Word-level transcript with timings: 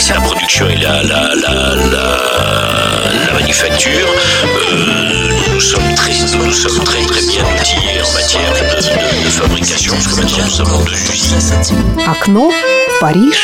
c'est 0.00 0.14
la 0.14 0.20
production 0.20 0.68
et 0.68 0.76
la, 0.76 1.02
la, 1.02 1.34
la, 1.34 1.74
la, 1.94 3.32
manufacture. 3.32 4.08
Euh, 4.44 5.52
nous 5.52 5.60
sommes 5.60 5.94
très, 5.94 6.12
nous 6.36 6.52
sommes 6.52 6.84
très, 6.84 7.02
très 7.02 7.20
bien 7.22 7.42
outillés 7.42 8.00
en 8.02 8.12
matière 8.12 8.52
de, 8.52 8.64
de, 8.76 9.24
de 9.24 9.30
fabrication, 9.30 9.92
parce 9.94 10.06
que 10.08 10.16
maintenant 10.20 10.44
nous 10.44 10.60
avons 10.60 10.84
deux 10.84 10.92
usines. 10.92 12.08
Окно, 12.08 12.50
Париж. 13.00 13.38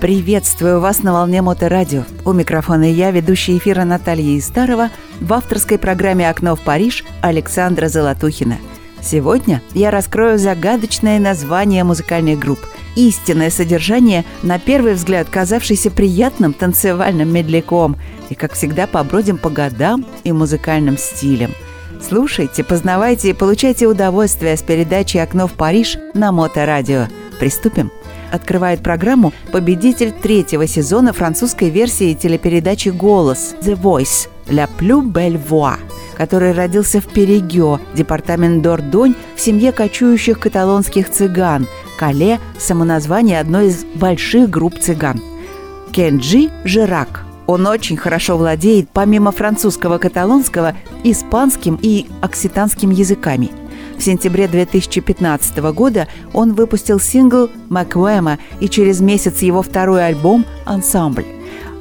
Приветствую 0.00 0.80
вас 0.80 1.02
на 1.02 1.12
волне 1.14 1.40
Моторадио. 1.42 2.04
У 2.24 2.32
микрофона 2.32 2.84
я, 2.84 3.10
ведущая 3.10 3.56
эфира 3.56 3.84
Наталья 3.84 4.38
Истарова, 4.38 4.90
в 5.20 5.32
авторской 5.32 5.78
программе 5.78 6.28
«Окно 6.28 6.54
в 6.54 6.60
Париж» 6.60 7.02
Александра 7.22 7.88
Золотухина. 7.88 8.58
Сегодня 9.06 9.62
я 9.72 9.92
раскрою 9.92 10.36
загадочное 10.36 11.20
название 11.20 11.84
музыкальных 11.84 12.40
групп, 12.40 12.58
истинное 12.96 13.50
содержание, 13.50 14.24
на 14.42 14.58
первый 14.58 14.94
взгляд 14.94 15.28
казавшееся 15.30 15.92
приятным 15.92 16.52
танцевальным 16.52 17.32
медляком, 17.32 17.96
и, 18.30 18.34
как 18.34 18.54
всегда, 18.54 18.88
побродим 18.88 19.38
по 19.38 19.48
годам 19.48 20.04
и 20.24 20.32
музыкальным 20.32 20.98
стилям. 20.98 21.52
Слушайте, 22.02 22.64
познавайте 22.64 23.30
и 23.30 23.32
получайте 23.32 23.86
удовольствие 23.86 24.56
с 24.56 24.62
передачи 24.62 25.18
«Окно 25.18 25.46
в 25.46 25.52
Париж» 25.52 25.98
на 26.14 26.32
Моторадио. 26.32 27.06
Приступим! 27.38 27.92
открывает 28.32 28.82
программу 28.82 29.32
победитель 29.52 30.10
третьего 30.10 30.66
сезона 30.66 31.12
французской 31.12 31.70
версии 31.70 32.12
телепередачи 32.12 32.88
«Голос» 32.88 33.54
«The 33.62 33.80
Voice» 33.80 34.28
«La 34.48 34.68
plus 34.78 35.02
belle 35.02 35.38
voix», 35.38 35.76
который 36.16 36.52
родился 36.52 37.00
в 37.00 37.06
Перегё, 37.06 37.78
департамент 37.94 38.62
Дордонь, 38.62 39.14
в 39.34 39.40
семье 39.40 39.72
кочующих 39.72 40.38
каталонских 40.38 41.10
цыган. 41.10 41.66
Кале– 41.98 42.40
самоназвание 42.58 43.40
одной 43.40 43.68
из 43.68 43.84
больших 43.84 44.50
групп 44.50 44.78
цыган. 44.78 45.20
Кенджи 45.92 46.50
Жирак– 46.64 47.24
он 47.46 47.64
очень 47.66 47.96
хорошо 47.96 48.36
владеет, 48.36 48.88
помимо 48.92 49.30
французского, 49.30 49.98
каталонского, 49.98 50.74
испанским 51.04 51.78
и 51.80 52.06
окситанским 52.20 52.90
языками– 52.90 53.50
в 53.98 54.02
сентябре 54.02 54.46
2015 54.46 55.56
года 55.72 56.06
он 56.32 56.52
выпустил 56.52 57.00
сингл 57.00 57.50
«Маквема» 57.68 58.38
и 58.60 58.68
через 58.68 59.00
месяц 59.00 59.40
его 59.40 59.62
второй 59.62 60.06
альбом 60.06 60.44
«Ансамбль». 60.64 61.24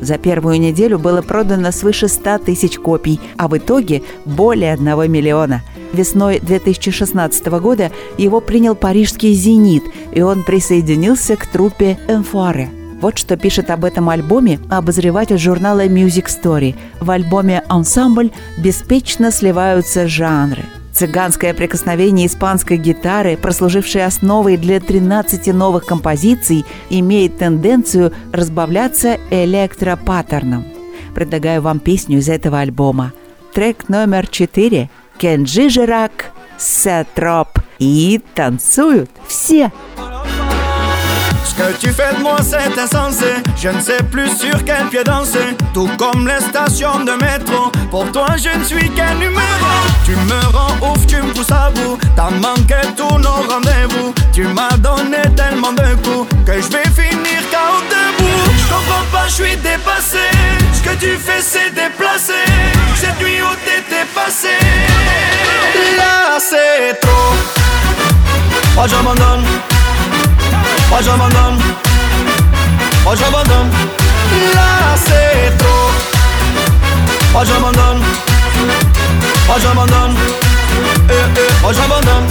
За 0.05 0.19
первую 0.19 0.59
неделю 0.59 0.99
было 0.99 1.23
продано 1.23 1.71
свыше 1.71 2.07
100 2.07 2.37
тысяч 2.37 2.77
копий, 2.77 3.19
а 3.37 3.47
в 3.47 3.57
итоге 3.57 4.03
более 4.23 4.73
1 4.73 5.11
миллиона. 5.11 5.63
Весной 5.93 6.39
2016 6.39 7.47
года 7.47 7.91
его 8.15 8.39
принял 8.39 8.75
парижский 8.75 9.33
«Зенит», 9.33 9.83
и 10.11 10.21
он 10.21 10.43
присоединился 10.43 11.35
к 11.35 11.47
труппе 11.47 11.97
«Энфуаре». 12.07 12.69
Вот 13.01 13.17
что 13.17 13.35
пишет 13.35 13.71
об 13.71 13.83
этом 13.83 14.09
альбоме 14.09 14.59
обозреватель 14.69 15.39
журнала 15.39 15.87
Music 15.87 16.27
Story. 16.27 16.75
В 17.01 17.09
альбоме 17.09 17.63
«Ансамбль» 17.67 18.29
беспечно 18.59 19.31
сливаются 19.31 20.07
жанры– 20.07 20.65
Цыганское 20.95 21.53
прикосновение 21.53 22.25
испанской 22.25 22.77
гитары, 22.77 23.35
прослужившей 23.35 24.05
основой 24.05 24.55
для 24.55 24.79
13 24.79 25.47
новых 25.47 25.85
композиций, 25.85 26.65
имеет 26.89 27.37
тенденцию 27.37 28.13
разбавляться 28.31 29.17
электропаттерном. 29.29 30.65
Предлагаю 31.13 31.61
вам 31.61 31.79
песню 31.79 32.19
из 32.19 32.29
этого 32.29 32.59
альбома. 32.59 33.11
Трек 33.53 33.89
номер 33.89 34.27
4 34.27 34.89
«Кенджи 35.17 35.69
Жирак», 35.69 36.31
«Сетроп» 36.57 37.59
и 37.77 38.21
танцуют 38.33 39.11
все. 39.27 39.73
Ce 39.97 40.14
que 41.57 41.77
tu 41.79 41.91
fais 41.91 42.13
de 42.15 42.21
moi 42.21 42.37
c'est 42.41 42.77
insensé. 42.79 43.35
Je 43.57 43.69
ne 43.69 43.79
sais 43.79 44.01
plus 44.11 44.27
sur 44.37 44.63
quel 44.65 44.87
pied 44.89 45.03
danser. 45.03 45.55
Tout 45.73 45.89
comme 45.97 46.27
les 46.27 46.41
stations 46.41 47.03
de 47.03 47.11
métro. 47.13 47.71
Pour 47.89 48.11
toi 48.11 48.27
je 48.37 48.57
ne 48.57 48.63
suis 48.63 48.89
qu'un 48.91 49.15
numéro 49.15 49.71
Tu 50.05 50.11
me 50.11 50.55
rends 50.55 50.91
ouf, 50.91 51.05
tu 51.07 51.17
me 51.17 51.33
pousses 51.33 51.51
à 51.51 51.69
bout. 51.71 51.97
T'as 52.15 52.29
manqué 52.31 52.75
tous 52.97 53.17
nos 53.17 53.41
rendez-vous. 53.49 54.13
Tu 54.33 54.43
m'as 54.47 54.75
donné 54.77 55.21
tellement 55.35 55.73
de 55.73 55.95
coups 56.03 56.29
Que 56.45 56.53
je 56.53 56.67
vais 56.67 56.89
finir 56.89 57.39
KO 57.51 57.81
debout. 57.89 58.51
Je 58.57 58.73
comprends 58.73 59.05
pas, 59.11 59.27
je 59.27 59.33
suis 59.33 59.57
dépassé. 59.57 60.25
Ce 60.73 60.81
que 60.81 60.95
tu 60.99 61.17
fais 61.17 61.41
c'est 61.41 61.73
déplacé. 61.73 62.33
Cette 62.95 63.19
nuit 63.19 63.41
où 63.41 63.55
t'étais 63.65 64.05
passé. 64.13 64.55
Là 65.97 66.37
c'est 66.39 66.99
trop. 66.99 67.33
Moi 68.75 68.87
j'abandonne 68.87 69.43
moi 70.89 70.99
j'abandonne, 71.01 71.59
moi 73.03 73.15
j'abandonne, 73.15 73.69
là 74.53 74.95
c'est 75.05 75.57
trop. 75.57 75.91
Moi 77.33 77.43
j'abandonne, 77.45 78.01
moi 79.47 79.57
j'abandonne, 79.61 80.15
eh 81.09 81.13
eh, 81.13 81.61
moi 81.61 81.71
j'abandonne. 81.73 82.27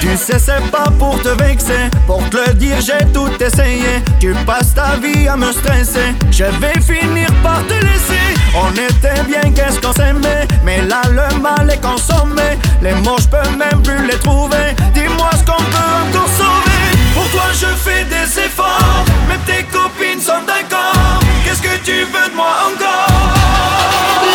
Tu 0.00 0.16
sais 0.16 0.38
c'est 0.38 0.70
pas 0.70 0.90
pour 0.98 1.20
te 1.20 1.28
vexer. 1.28 1.90
Pour 2.06 2.22
te 2.30 2.36
le 2.36 2.54
dire 2.54 2.76
j'ai 2.80 3.04
tout 3.12 3.30
essayé. 3.40 4.02
Tu 4.18 4.32
passes 4.46 4.74
ta 4.74 4.96
vie 4.96 5.28
à 5.28 5.36
me 5.36 5.52
stresser. 5.52 6.14
Je 6.30 6.44
vais 6.44 6.80
finir 6.80 7.28
par 7.42 7.60
te 7.66 7.74
laisser 7.74 8.37
On 8.54 8.72
était 8.72 9.22
bien 9.26 9.52
qu'est-ce 9.52 9.80
qu'on 9.80 9.92
s'aimait 9.92 10.46
Mais 10.64 10.82
là 10.82 11.02
le 11.10 11.38
mal 11.38 11.70
est 11.70 11.80
consommé. 11.80 12.58
Les 12.82 12.94
mots 12.94 13.18
je 13.18 13.28
peux 13.28 13.50
même 13.56 13.82
plus 13.82 14.06
les 14.06 14.18
trouver. 14.18 14.74
Dis-moi 14.94 15.30
ce 15.32 15.44
qu'on 15.50 15.62
peut 15.62 15.90
encore 16.08 16.28
sauver. 16.36 16.84
Pour 17.14 17.28
toi 17.30 17.46
je 17.52 17.66
fais 17.66 18.04
des 18.04 18.40
efforts 18.40 19.04
Même 19.28 19.40
tes 19.46 19.64
copines 19.64 20.20
sont 20.20 20.42
d'accord. 20.46 21.20
Qu'est-ce 21.44 21.62
que 21.62 21.76
tu 21.84 22.04
veux 22.04 22.30
de 22.30 22.36
moi 22.36 22.54
encore? 22.70 23.32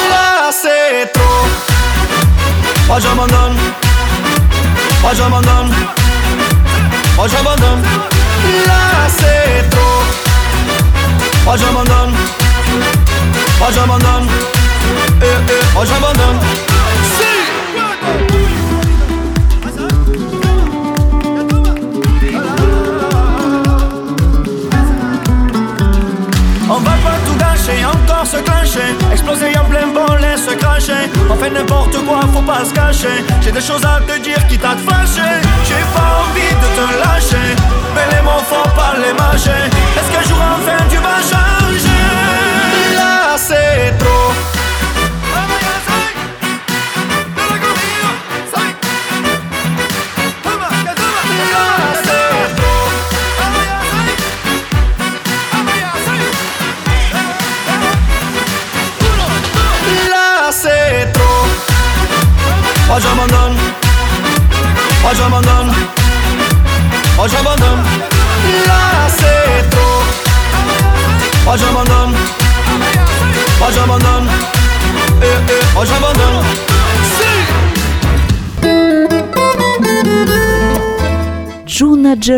Là 0.09 0.51
c'est 0.51 1.12
trop. 1.12 1.47
Moi 2.88 3.00
j'abandonne 3.00 3.57
moi 5.03 5.12
j'abandonne, 5.13 5.69
moi 7.18 7.28
j'abandonne, 7.28 7.81
là 8.66 9.09
c'est 9.09 9.69
trop. 9.69 10.01
Moi 11.44 11.57
j'abandonne, 11.57 12.13
moi 13.63 13.72
j'abandonne, 13.72 14.28
moi 15.74 15.85
j'abandonne. 15.85 16.40
On 26.69 26.79
va 26.79 26.91
pas 26.91 27.18
tout 27.25 27.35
gâcher, 27.38 27.85
encore 27.85 28.28
se 28.28 28.38
clencher. 28.38 28.79
Exploser 29.13 29.57
en 29.57 29.63
plein 29.66 29.88
volet, 29.94 30.35
se 30.35 30.53
cracher. 30.56 31.09
On 31.30 31.35
fait 31.35 31.50
n'importe 31.50 31.97
quoi, 32.06 32.19
faut 32.34 32.41
pas 32.41 32.66
se 32.66 32.74
cacher. 32.74 33.24
J'ai 33.41 33.51
des 33.53 33.62
choses 33.62 33.85
à 33.85 34.01
te 34.01 34.19
dire 34.19 34.45
qui 34.47 34.57
t'a 34.57 34.75
fâché. 34.75 35.30
J'ai 35.63 35.85
pas 35.95 36.12
envie 36.24 36.52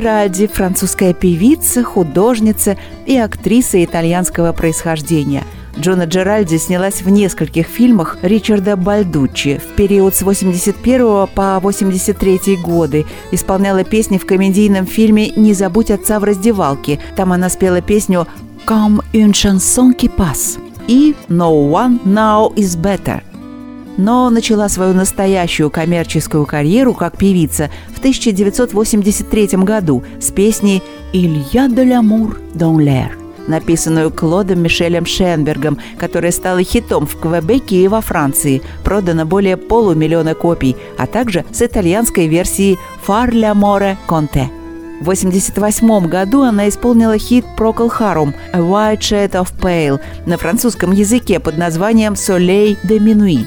Джеральди– 0.05 0.45
французская 0.53 1.15
певица, 1.15 1.83
художница 1.83 2.77
и 3.07 3.17
актриса 3.17 3.83
итальянского 3.83 4.53
происхождения– 4.53 5.43
Джона 5.79 6.03
Джеральди 6.03 6.57
снялась 6.57 7.01
в 7.01 7.09
нескольких 7.09 7.65
фильмах 7.65 8.19
Ричарда 8.21 8.77
Бальдуччи 8.77 9.57
в 9.57 9.75
период 9.75 10.15
с 10.15 10.21
81 10.21 11.27
по 11.33 11.59
83 11.59 12.55
годы. 12.63 13.05
Исполняла 13.31 13.83
песни 13.83 14.17
в 14.17 14.25
комедийном 14.27 14.85
фильме 14.85 15.31
«Не 15.31 15.53
забудь 15.53 15.91
отца 15.91 16.19
в 16.19 16.23
раздевалке». 16.23 16.99
Там 17.17 17.33
она 17.33 17.49
спела 17.49 17.81
песню 17.81 18.27
«Comme 18.65 19.01
une 19.11 19.31
chanson 19.31 19.91
qui 19.93 20.09
passe» 20.15 20.59
и 20.87 21.13
«No 21.27 21.51
one 21.51 21.99
now 22.05 22.53
is 22.55 22.79
better». 22.79 23.21
Но 23.97 24.29
начала 24.29 24.69
свою 24.69 24.93
настоящую 24.93 25.69
коммерческую 25.69 26.45
карьеру 26.45 26.93
как 26.93 27.17
певица 27.17 27.69
в 27.93 27.99
1983 27.99 29.47
году 29.63 30.03
с 30.19 30.31
песней 30.31 30.81
«Il 31.13 31.43
y 31.51 31.57
a 31.57 31.67
de 31.67 31.83
l'amour 31.83 32.37
dans 32.53 32.77
l'air», 32.77 33.11
написанную 33.47 34.11
Клодом 34.11 34.61
Мишелем 34.61 35.05
Шенбергом, 35.05 35.77
которая 35.97 36.31
стала 36.31 36.63
хитом 36.63 37.05
в 37.05 37.17
Квебеке 37.17 37.83
и 37.83 37.87
во 37.87 38.01
Франции, 38.01 38.61
продано 38.83 39.25
более 39.25 39.57
полумиллиона 39.57 40.35
копий, 40.35 40.75
а 40.97 41.07
также 41.07 41.45
с 41.51 41.61
итальянской 41.61 42.27
версией 42.27 42.77
«Far 43.05 43.31
l'amore 43.31 43.97
te». 44.07 44.49
В 45.01 45.09
1988 45.09 46.07
году 46.07 46.43
она 46.43 46.69
исполнила 46.69 47.17
хит 47.17 47.45
Procol 47.57 47.91
Harum 47.99 48.33
«A 48.53 48.59
White 48.59 48.99
Shade 48.99 49.33
of 49.33 49.49
Pale» 49.59 49.99
на 50.25 50.37
французском 50.37 50.93
языке 50.93 51.39
под 51.41 51.57
названием 51.57 52.13
«Soleil 52.13 52.77
de 52.83 52.97
Minuit». 52.99 53.45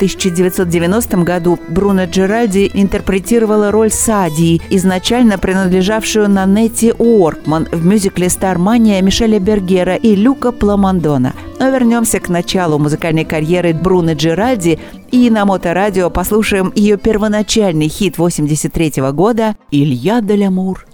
В 0.00 0.02
1990 0.02 1.24
году 1.24 1.58
Бруно 1.68 2.04
Джеральди 2.06 2.70
интерпретировала 2.72 3.70
роль 3.70 3.90
Садии, 3.90 4.62
изначально 4.70 5.36
принадлежавшую 5.36 6.30
Нанетти 6.30 6.94
Уоркман 6.96 7.68
в 7.70 7.84
мюзикле 7.84 8.30
«Стармания» 8.30 9.02
Мишеля 9.02 9.38
Бергера 9.38 9.96
и 9.96 10.16
Люка 10.16 10.52
Пламондона. 10.52 11.34
Но 11.58 11.68
вернемся 11.68 12.18
к 12.18 12.30
началу 12.30 12.78
музыкальной 12.78 13.26
карьеры 13.26 13.74
Бруно 13.74 14.14
Джеральди 14.14 14.78
и 15.10 15.28
на 15.28 15.44
Моторадио 15.44 16.08
послушаем 16.08 16.72
ее 16.74 16.96
первоначальный 16.96 17.88
хит 17.88 18.16
83 18.16 19.02
года 19.12 19.54
«Илья 19.70 20.22
де 20.22 20.34
л'амур 20.34 20.86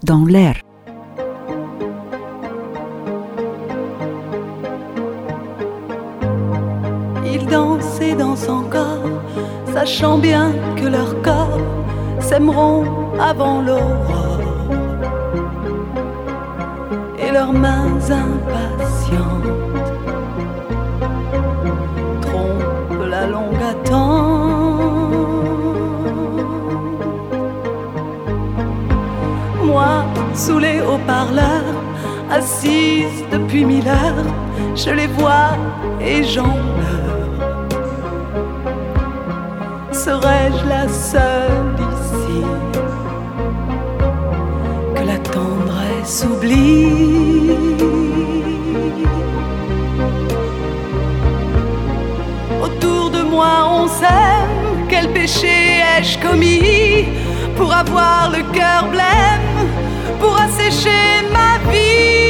sachant 9.77 10.17
bien 10.17 10.55
que 10.75 10.87
leurs 10.87 11.21
corps 11.21 11.61
s'aimeront 12.19 12.85
avant 13.21 13.61
l'aurore. 13.61 14.41
Et 17.19 17.31
leurs 17.31 17.53
mains 17.53 17.99
impatientes 18.25 19.53
trompent 22.23 23.07
la 23.07 23.27
longue 23.27 23.63
attente. 23.75 24.81
Moi, 29.63 29.93
sous 30.33 30.59
les 30.59 30.81
haut-parleurs, 30.81 31.77
assise 32.31 33.19
depuis 33.31 33.67
mille 33.67 33.89
heures, 33.89 34.31
je 34.75 34.89
les 34.89 35.09
vois 35.19 35.51
et 36.01 36.25
j'en 36.25 36.55
pleure. 36.77 37.26
Serais-je 40.07 40.65
la 40.69 40.87
seule 40.87 41.75
ici 41.93 42.41
que 44.95 45.03
la 45.03 45.19
tendresse 45.19 46.25
oublie? 46.31 47.51
Autour 52.63 53.11
de 53.11 53.23
moi 53.25 53.69
on 53.69 53.89
s'aime, 53.89 54.87
quel 54.89 55.13
péché 55.13 55.83
ai-je 55.99 56.17
commis 56.21 57.09
pour 57.57 57.75
avoir 57.75 58.31
le 58.31 58.45
cœur 58.53 58.87
blême, 58.93 59.67
pour 60.21 60.41
assécher 60.41 61.27
ma 61.33 61.59
vie 61.73 62.26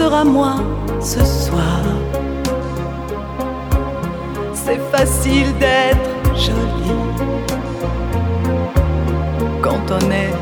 sera 0.00 0.24
moi 0.24 0.54
ce 0.98 1.22
soir. 1.44 1.82
C'est 4.54 4.80
facile 4.94 5.50
d'être 5.58 6.10
jolie 6.46 7.02
quand 9.64 9.84
on 9.98 10.04
est 10.24 10.36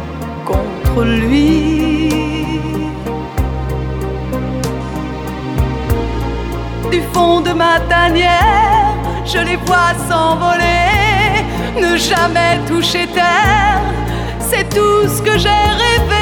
contre 0.51 1.03
lui. 1.03 2.09
Du 6.93 7.01
fond 7.13 7.41
de 7.41 7.53
ma 7.65 7.81
tanière, 7.93 8.95
je 9.33 9.41
les 9.49 9.59
vois 9.67 9.93
s'envoler, 10.09 10.87
ne 11.83 11.97
jamais 11.97 12.55
toucher 12.69 13.09
terre, 13.09 13.83
c'est 14.39 14.69
tout 14.77 15.03
ce 15.15 15.21
que 15.21 15.37
j'ai 15.37 15.63
rêvé. 15.83 16.18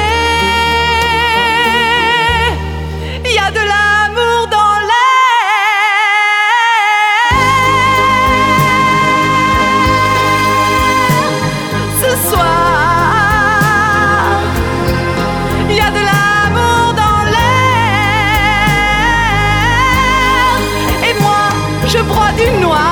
Je 21.87 22.03
broie 22.03 22.31
du 22.33 22.49
noir. 22.59 22.86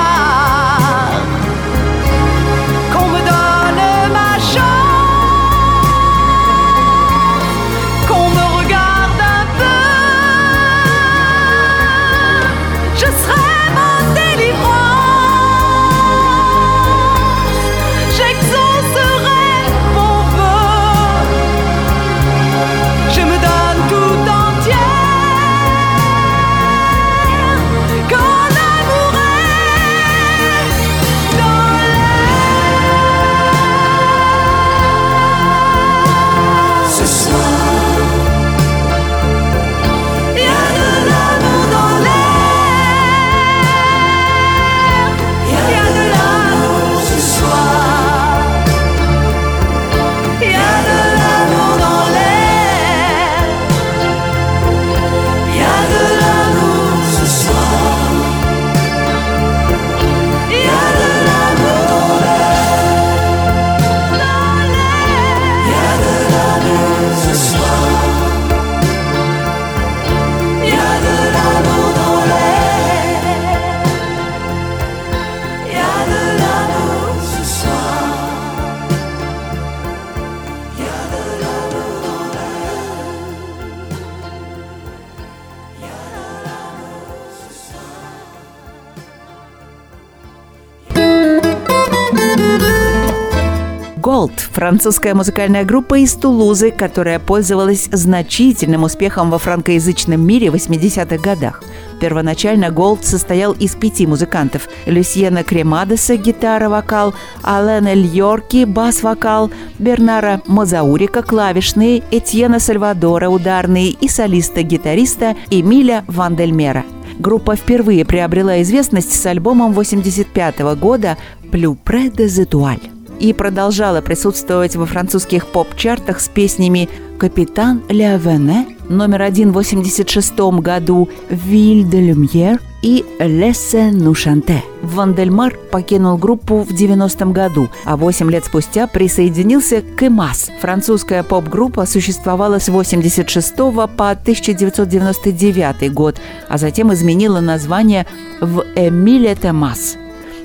Французская 94.55 95.13
музыкальная 95.13 95.65
группа 95.65 95.99
из 95.99 96.13
Тулузы, 96.13 96.71
которая 96.71 97.19
пользовалась 97.19 97.89
значительным 97.91 98.83
успехом 98.83 99.29
во 99.29 99.37
франкоязычном 99.37 100.25
мире 100.25 100.49
в 100.49 100.55
80-х 100.55 101.17
годах. 101.17 101.61
Первоначально 101.99 102.67
Gold 102.67 103.03
состоял 103.03 103.51
из 103.51 103.75
пяти 103.75 104.07
музыкантов– 104.07 104.69
Люсьена 104.85 105.43
Кремадеса– 105.43 106.15
гитара, 106.17 106.69
вокал, 106.69 107.13
Алена 107.43 107.93
Льорки– 107.93 108.63
бас-вокал, 108.65 109.51
Бернара 109.77 110.41
Мазаурика– 110.47 111.21
клавишные, 111.23 112.01
Этьена 112.09 112.59
Сальвадора– 112.59 113.27
ударные 113.29 113.89
и 113.89 114.07
солиста-гитариста 114.07 115.35
Эмиля 115.49 116.05
Вандельмера– 116.07 116.85
Группа 117.19 117.55
впервые 117.55 118.03
приобрела 118.05 118.61
известность 118.61 119.13
с 119.13 119.25
альбомом 119.25 119.73
85 119.73 120.59
года 120.77 121.17
«Plus 121.51 121.77
près 121.85 122.09
des 122.09 122.39
étoiles» 122.39 122.94
и 123.19 123.33
продолжала 123.33 124.01
присутствовать 124.01 124.75
во 124.75 124.85
французских 124.85 125.47
поп-чартах 125.47 126.19
с 126.19 126.27
песнями 126.27 126.89
«Капитан 127.17 127.81
Ля 127.89 128.17
Вене», 128.17 128.67
номер 128.89 129.21
один 129.23 129.51
в 129.51 129.53
86 129.53 130.37
году 130.61 131.09
«Ville 131.29 131.83
de 131.83 132.11
Lumière» 132.11 132.59
и 132.81 133.03
«Laissez 133.19 133.91
nous 133.91 134.13
chanter». 134.13 134.59
Вандельмар 134.83 135.57
покинул 135.71 136.17
группу 136.17 136.61
в 136.61 136.73
90 136.73 137.25
году, 137.27 137.69
а 137.83 137.97
8 137.97 138.29
лет 138.29 138.45
спустя 138.45 138.87
присоединился 138.87 139.81
к 139.81 140.03
«Эмас». 140.03 140.51
Французская 140.61 141.23
поп-группа 141.23 141.85
существовала 141.85 142.59
с 142.59 142.69
86 142.69 143.55
по 143.55 144.11
1999 144.11 145.93
год, 145.93 146.19
а 146.47 146.57
затем 146.57 146.93
изменила 146.93 147.39
название 147.39 148.05
в 148.41 148.63
«Эмиле 148.75 149.35
Темас» 149.35 149.97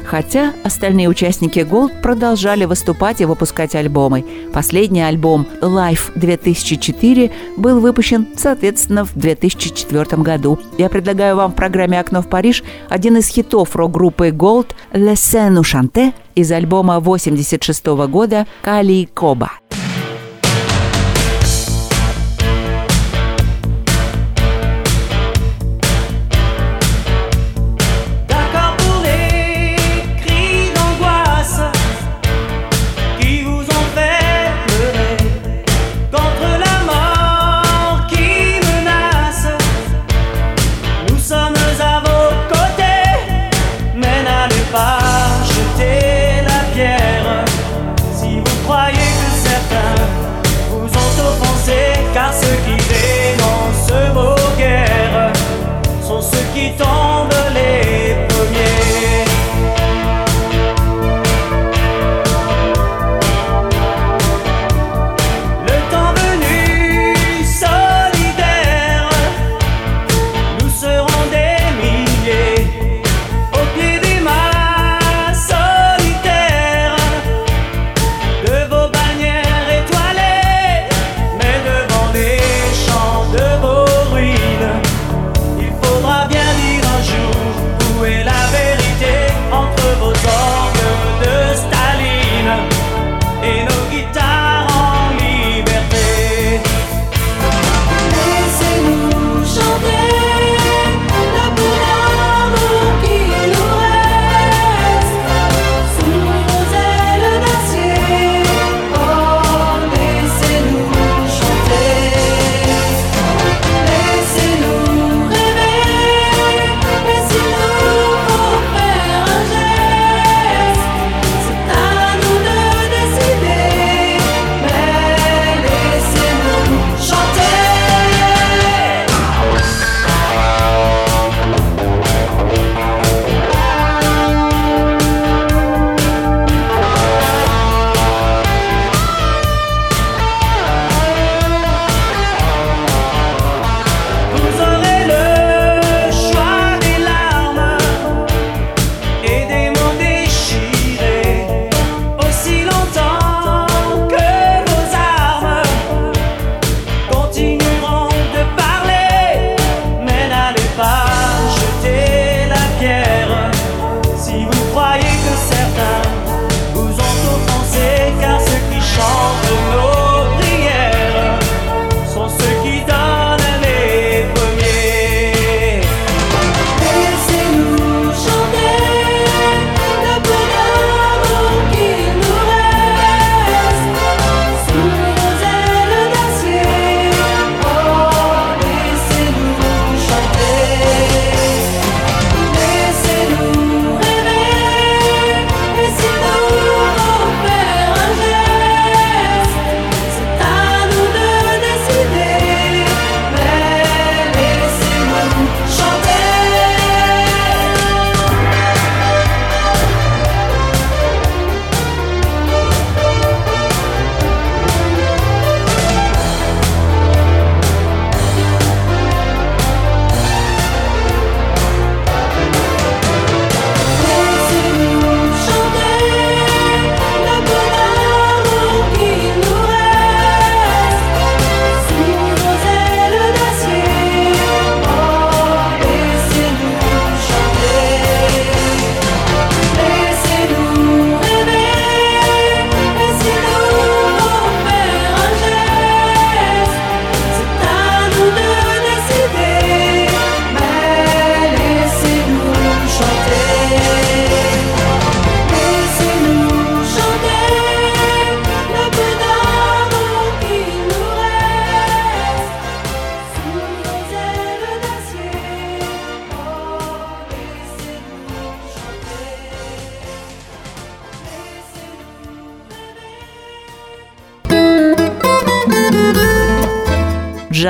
хотя 0.05 0.53
остальные 0.65 1.09
участники 1.09 1.61
Gold 1.61 2.01
продолжали 2.03 2.65
выступать 2.65 3.21
и 3.21 3.25
выпускать 3.25 3.75
альбомы. 3.75 4.25
Последний 4.53 5.03
альбом 5.03 5.47
Life 5.61 6.13
2004 6.15 7.31
был 7.57 7.81
выпущен, 7.81 8.29
соответственно, 8.37 9.05
в 9.05 9.15
2004 9.15 10.23
году. 10.23 10.59
Я 10.79 10.89
предлагаю 10.89 11.37
вам 11.37 11.53
в 11.53 11.55
программе 11.55 12.01
«Окно 12.01 12.23
в 12.23 12.29
Париж» 12.29 12.63
один 12.89 13.17
из 13.17 13.29
хитов 13.29 13.77
рок-группы 13.77 14.29
Gold 14.29 14.69
«Le 14.93 15.13
Seine 15.13 15.61
Chante» 15.61 16.13
из 16.35 16.51
альбома 16.53 17.01
86 17.01 17.87
года 18.09 18.47
«Кали 18.63 19.09
Коба». 19.15 19.53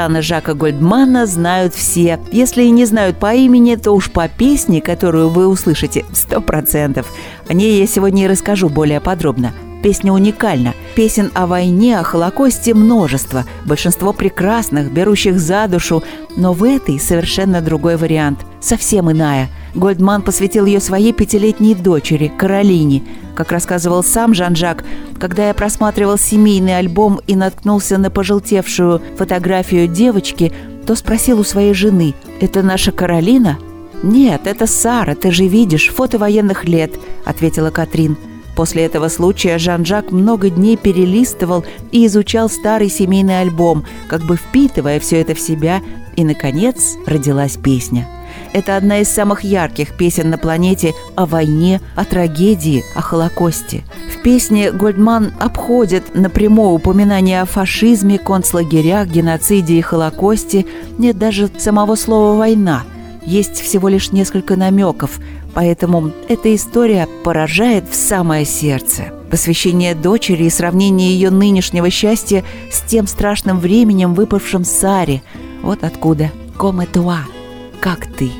Жана 0.00 0.22
Жака 0.22 0.54
Гольдмана 0.54 1.26
знают 1.26 1.74
все. 1.74 2.18
Если 2.32 2.62
и 2.62 2.70
не 2.70 2.86
знают 2.86 3.18
по 3.18 3.34
имени, 3.34 3.74
то 3.74 3.92
уж 3.92 4.10
по 4.10 4.28
песне, 4.28 4.80
которую 4.80 5.28
вы 5.28 5.46
услышите, 5.46 6.06
сто 6.14 6.40
процентов. 6.40 7.06
О 7.48 7.52
ней 7.52 7.78
я 7.78 7.86
сегодня 7.86 8.24
и 8.24 8.26
расскажу 8.26 8.70
более 8.70 9.02
подробно. 9.02 9.52
Песня 9.82 10.14
уникальна. 10.14 10.72
Песен 10.94 11.30
о 11.34 11.46
войне, 11.46 11.98
о 11.98 12.02
Холокосте 12.02 12.72
множество. 12.72 13.44
Большинство 13.66 14.14
прекрасных, 14.14 14.90
берущих 14.90 15.38
за 15.38 15.68
душу. 15.68 16.02
Но 16.34 16.54
в 16.54 16.64
этой 16.64 16.98
совершенно 16.98 17.60
другой 17.60 17.98
вариант. 17.98 18.38
Совсем 18.58 19.12
иная. 19.12 19.50
Гольдман 19.74 20.22
посвятил 20.22 20.66
ее 20.66 20.80
своей 20.80 21.12
пятилетней 21.12 21.74
дочери, 21.74 22.32
Каролине. 22.36 23.02
Как 23.34 23.52
рассказывал 23.52 24.02
сам 24.02 24.34
Жан-Жак, 24.34 24.84
когда 25.18 25.48
я 25.48 25.54
просматривал 25.54 26.18
семейный 26.18 26.78
альбом 26.78 27.20
и 27.26 27.36
наткнулся 27.36 27.98
на 27.98 28.10
пожелтевшую 28.10 29.00
фотографию 29.16 29.86
девочки, 29.86 30.52
то 30.86 30.94
спросил 30.94 31.40
у 31.40 31.44
своей 31.44 31.74
жены, 31.74 32.14
«Это 32.40 32.62
наша 32.62 32.92
Каролина?» 32.92 33.58
«Нет, 34.02 34.42
это 34.46 34.66
Сара, 34.66 35.14
ты 35.14 35.30
же 35.30 35.46
видишь, 35.46 35.88
фото 35.88 36.18
военных 36.18 36.64
лет»,— 36.64 36.92
ответила 37.24 37.70
Катрин. 37.70 38.16
После 38.56 38.84
этого 38.84 39.08
случая 39.08 39.58
Жан-Жак 39.58 40.10
много 40.10 40.50
дней 40.50 40.76
перелистывал 40.76 41.64
и 41.92 42.06
изучал 42.06 42.48
старый 42.50 42.90
семейный 42.90 43.40
альбом, 43.40 43.84
как 44.08 44.22
бы 44.22 44.36
впитывая 44.36 45.00
все 45.00 45.20
это 45.20 45.34
в 45.34 45.40
себя, 45.40 45.80
и, 46.16 46.24
наконец, 46.24 46.96
родилась 47.06 47.56
песня. 47.56 48.08
Это 48.52 48.76
одна 48.76 49.00
из 49.00 49.08
самых 49.08 49.44
ярких 49.44 49.96
песен 49.96 50.30
на 50.30 50.38
планете 50.38 50.94
о 51.14 51.26
войне, 51.26 51.80
о 51.94 52.04
трагедии, 52.04 52.84
о 52.94 53.00
Холокосте. 53.00 53.84
В 54.12 54.22
песне 54.22 54.72
Гольдман 54.72 55.32
обходит 55.38 56.14
напрямую 56.14 56.70
упоминание 56.70 57.42
о 57.42 57.46
фашизме, 57.46 58.18
концлагерях, 58.18 59.06
геноциде 59.06 59.74
и 59.74 59.80
Холокосте. 59.80 60.66
Нет 60.98 61.18
даже 61.18 61.48
самого 61.58 61.94
слова 61.94 62.36
«война». 62.36 62.82
Есть 63.24 63.60
всего 63.60 63.88
лишь 63.88 64.12
несколько 64.12 64.56
намеков, 64.56 65.20
Поэтому 65.52 66.12
эта 66.28 66.54
история 66.54 67.08
поражает 67.24 67.88
в 67.90 67.94
самое 67.94 68.44
сердце. 68.44 69.12
Посвящение 69.30 69.94
дочери 69.94 70.44
и 70.44 70.50
сравнение 70.50 71.12
ее 71.12 71.30
нынешнего 71.30 71.90
счастья 71.90 72.44
с 72.70 72.80
тем 72.82 73.06
страшным 73.06 73.58
временем, 73.58 74.14
выпавшим 74.14 74.64
Саре. 74.64 75.22
Вот 75.62 75.82
откуда 75.82 76.30
«Коме 76.56 76.86
туа»– 76.86 77.24
«Как 77.80 78.06
ты». 78.06 78.30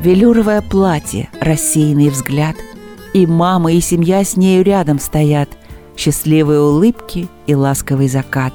Велюровое 0.00 0.62
платье, 0.62 1.28
рассеянный 1.40 2.08
взгляд. 2.08 2.56
И 3.12 3.26
мама, 3.26 3.72
и 3.72 3.80
семья 3.80 4.24
с 4.24 4.36
нею 4.36 4.64
рядом 4.64 4.98
стоят. 4.98 5.48
Счастливые 5.96 6.60
улыбки 6.60 7.28
и 7.46 7.54
ласковый 7.54 8.08
закат. 8.08 8.52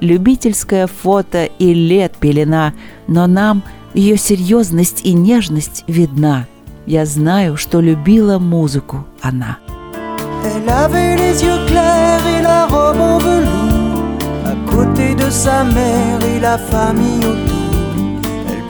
Любительское 0.00 0.86
фото 0.86 1.44
и 1.44 1.74
лет 1.74 2.14
пелена, 2.18 2.72
но 3.06 3.26
нам 3.26 3.62
ее 3.94 4.16
серьезность 4.16 5.00
и 5.04 5.12
нежность 5.12 5.84
видна– 5.86 6.46
Я 6.88 7.04
знаю, 7.04 7.58
что 7.58 7.80
любила 7.80 8.38
музыку 8.38 9.04
она. 9.20 9.58
À 14.42 14.54
côté 14.70 15.14
de 15.14 15.30
sa 15.30 15.64
mère 15.64 16.20
et 16.24 16.40
la 16.40 16.56
famille 16.56 17.26
autour 17.26 17.57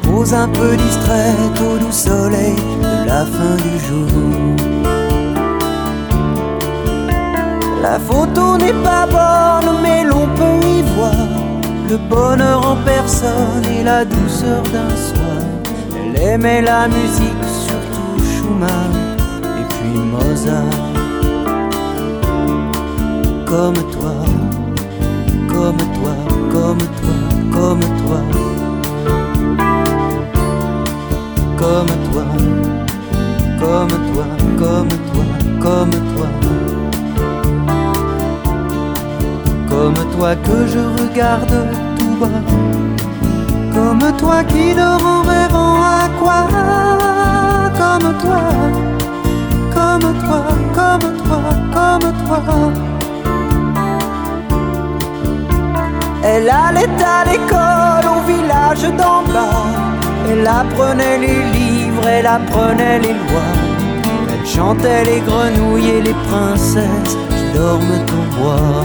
pose 0.09 0.35
un 0.35 0.49
peu 0.49 0.77
distraite 0.77 1.61
au 1.61 1.79
doux 1.79 1.93
soleil 1.93 2.57
de 2.57 3.07
la 3.07 3.25
fin 3.25 3.57
du 3.67 3.75
jour 3.87 4.57
La 7.83 7.99
photo 7.99 8.57
n'est 8.59 8.81
pas 8.83 9.07
bonne 9.07 9.77
mais 9.83 10.05
l'on 10.05 10.27
peut 10.39 10.61
y 10.77 10.83
voir 10.95 11.29
Le 11.91 11.97
bonheur 11.97 12.67
en 12.67 12.77
personne 12.85 13.65
et 13.79 13.85
la 13.85 14.05
douceur 14.05 14.63
d'un 14.75 14.95
soir 15.09 15.43
Elle 15.95 16.23
aimait 16.23 16.63
la 16.63 16.89
musique 16.89 17.49
et 18.63 19.65
puis 19.75 19.99
Mozart. 19.99 20.65
Comme 23.47 23.75
toi, 23.75 24.15
comme 25.49 25.77
toi, 25.77 26.15
comme 26.51 26.79
toi, 26.79 27.15
comme 27.53 27.81
toi. 27.81 28.48
Comme 31.59 31.89
toi, 32.13 32.25
comme 33.59 33.89
toi, 33.89 34.25
comme 34.59 34.89
toi, 35.11 35.25
comme 35.61 35.91
toi. 35.91 36.29
Comme 39.69 40.01
toi 40.17 40.37
que 40.37 40.67
je 40.69 40.79
regarde 41.03 41.57
tout 41.99 42.15
bas. 42.21 42.41
Comme 43.75 44.13
toi 44.17 44.45
qui 44.45 44.75
dort 44.75 45.05
en 45.05 45.23
rêvant 45.23 45.83
à 45.83 46.09
quoi? 46.21 46.47
Comme 47.81 48.15
toi, 48.23 48.43
comme 49.75 50.15
toi, 50.23 50.43
comme 50.77 51.09
toi, 51.25 51.43
comme 51.75 52.13
toi. 52.25 52.41
Elle 56.23 56.49
allait 56.49 57.03
à 57.17 57.25
l'école 57.25 58.07
au 58.15 58.21
village 58.31 58.87
d'en 58.97 59.23
bas. 59.33 59.78
Elle 60.31 60.47
apprenait 60.47 61.19
les 61.19 61.43
livres, 61.59 62.07
elle 62.07 62.27
apprenait 62.27 62.99
les 63.01 63.15
lois. 63.15 63.55
Elle 64.33 64.47
chantait 64.47 65.05
les 65.05 65.21
grenouilles 65.21 65.91
et 65.91 66.03
les 66.03 66.17
princesses 66.29 67.17
qui 67.31 67.59
dorment 67.59 68.05
au 68.19 68.25
bois. 68.37 68.85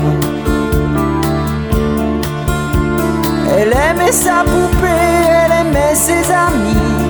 Elle 3.55 3.73
aimait 3.89 4.11
sa 4.11 4.43
poupée, 4.43 5.11
elle 5.45 5.67
aimait 5.67 5.95
ses 5.95 6.31
amis 6.31 7.03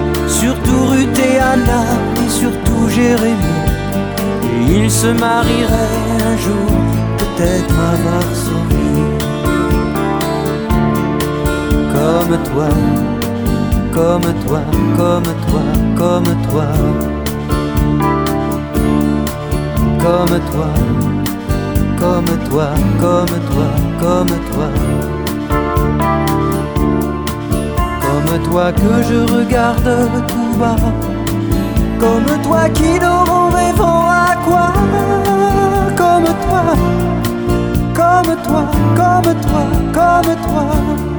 surtout 0.43 0.85
Ruth 0.91 1.19
et 1.19 1.39
Anna 1.39 1.83
et 2.23 2.29
surtout 2.29 2.89
Jérémie. 2.89 3.63
Et 4.67 4.79
ils 4.79 4.91
se 4.91 5.07
marieraient 5.07 6.21
un 6.31 6.37
jour, 6.45 6.71
peut-être 7.19 7.75
à 7.89 7.93
Varsovie. 8.05 9.03
Comme 11.93 12.33
toi, 12.49 12.69
comme 13.93 14.21
toi, 14.45 14.61
comme 14.97 15.23
toi, 15.23 15.63
comme 15.95 16.31
toi. 16.49 16.67
Comme 20.03 20.39
toi, 20.51 20.69
comme 21.99 22.25
toi, 22.49 22.67
comme 22.99 23.35
toi, 23.49 23.69
comme 24.01 24.35
toi. 24.51 24.69
Comme 28.01 28.43
toi 28.49 28.71
que 28.71 29.03
je 29.09 29.33
regarde 29.33 30.27
tout 30.27 30.59
bas 30.59 30.75
Comme 31.99 32.41
toi 32.41 32.69
qui 32.69 32.99
dort 32.99 33.29
en 33.29 33.49
rêvant 33.49 34.09
à 34.09 34.35
quoi 34.45 34.73
Comme 35.95 36.25
toi, 36.45 36.63
comme 37.93 38.35
toi, 38.43 38.65
comme 38.95 39.33
toi, 39.41 39.65
comme 39.93 40.35
toi 40.35 41.12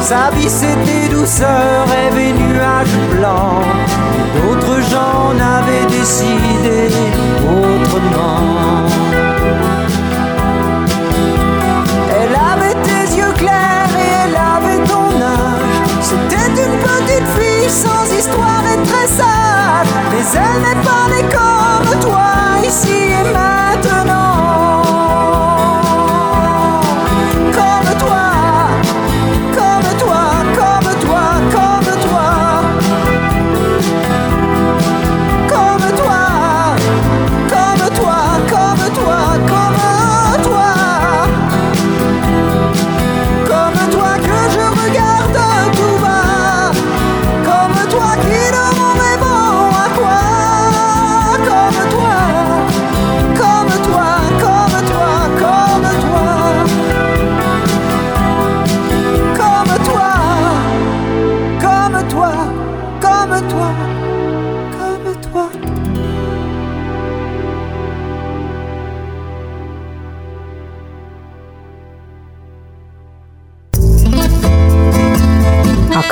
Sa 0.00 0.30
vie 0.32 0.50
c'était 0.50 1.08
douceur, 1.08 1.86
rêve 1.88 2.18
et 2.18 2.32
nuages 2.34 2.98
blancs. 3.10 3.64
D'autres 4.36 4.80
gens 4.82 5.32
n'avaient 5.32 5.86
décidé 5.86 6.88
autrement. 7.42 8.86
Elle 12.10 12.34
avait 12.34 12.74
tes 12.82 13.16
yeux 13.16 13.32
clairs 13.32 13.88
et 13.98 14.10
elle 14.24 14.36
avait 14.36 14.82
ton 14.86 15.08
âge. 15.22 15.88
C'était 16.02 16.50
une 16.62 16.78
petite 16.78 17.28
fille 17.38 17.70
sans 17.70 18.04
histoire 18.14 18.62
et 18.72 18.80
très 18.86 19.06
sage. 19.06 19.88
Mais 20.10 20.24
elle 20.34 20.60
n'est 20.60 20.82
pas 20.82 21.06
née 21.08 21.26
comme 21.32 21.98
toi 22.00 22.30
ici 22.62 23.08
et 23.20 23.24
maintenant. 23.32 23.83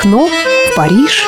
Окно 0.03 0.27
в 0.27 0.75
Париж. 0.75 1.23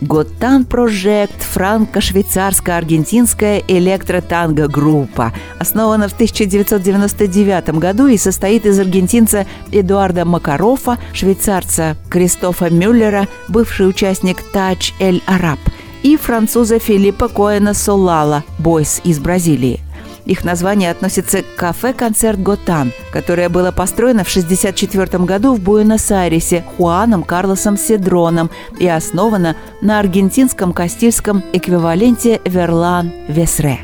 Готан 0.00 0.64
Project 0.64 1.44
франко-швейцарско-аргентинская 1.54 3.62
электротанго-группа. 3.68 5.32
Основана 5.60 6.08
в 6.08 6.14
1999 6.14 7.78
году 7.78 8.08
и 8.08 8.16
состоит 8.16 8.66
из 8.66 8.80
аргентинца 8.80 9.46
Эдуарда 9.70 10.24
Макарофа, 10.24 10.98
швейцарца 11.12 11.96
Кристофа 12.08 12.68
Мюллера, 12.68 13.28
бывший 13.46 13.88
участник 13.88 14.38
Тач 14.52 14.92
Эль 14.98 15.22
Араб, 15.26 15.60
и 16.02 16.16
француза 16.16 16.80
Филиппа 16.80 17.28
Коэна 17.28 17.74
Солала, 17.74 18.42
бойс 18.58 19.00
из 19.04 19.20
Бразилии– 19.20 19.78
их 20.24 20.44
название 20.44 20.90
относится 20.90 21.42
к 21.42 21.56
кафе-концерт 21.56 22.40
«Готан», 22.40 22.92
которое 23.12 23.48
было 23.48 23.72
построено 23.72 24.24
в 24.24 24.28
1964 24.28 25.24
году 25.24 25.54
в 25.54 25.60
Буэнос-Айресе 25.60 26.64
Хуаном 26.76 27.22
Карлосом 27.22 27.76
Седроном 27.76 28.50
и 28.78 28.86
основано 28.86 29.56
на 29.80 29.98
аргентинском 29.98 30.72
кастильском 30.72 31.42
эквиваленте 31.52 32.40
«Верлан 32.44 33.12
Весре». 33.28 33.80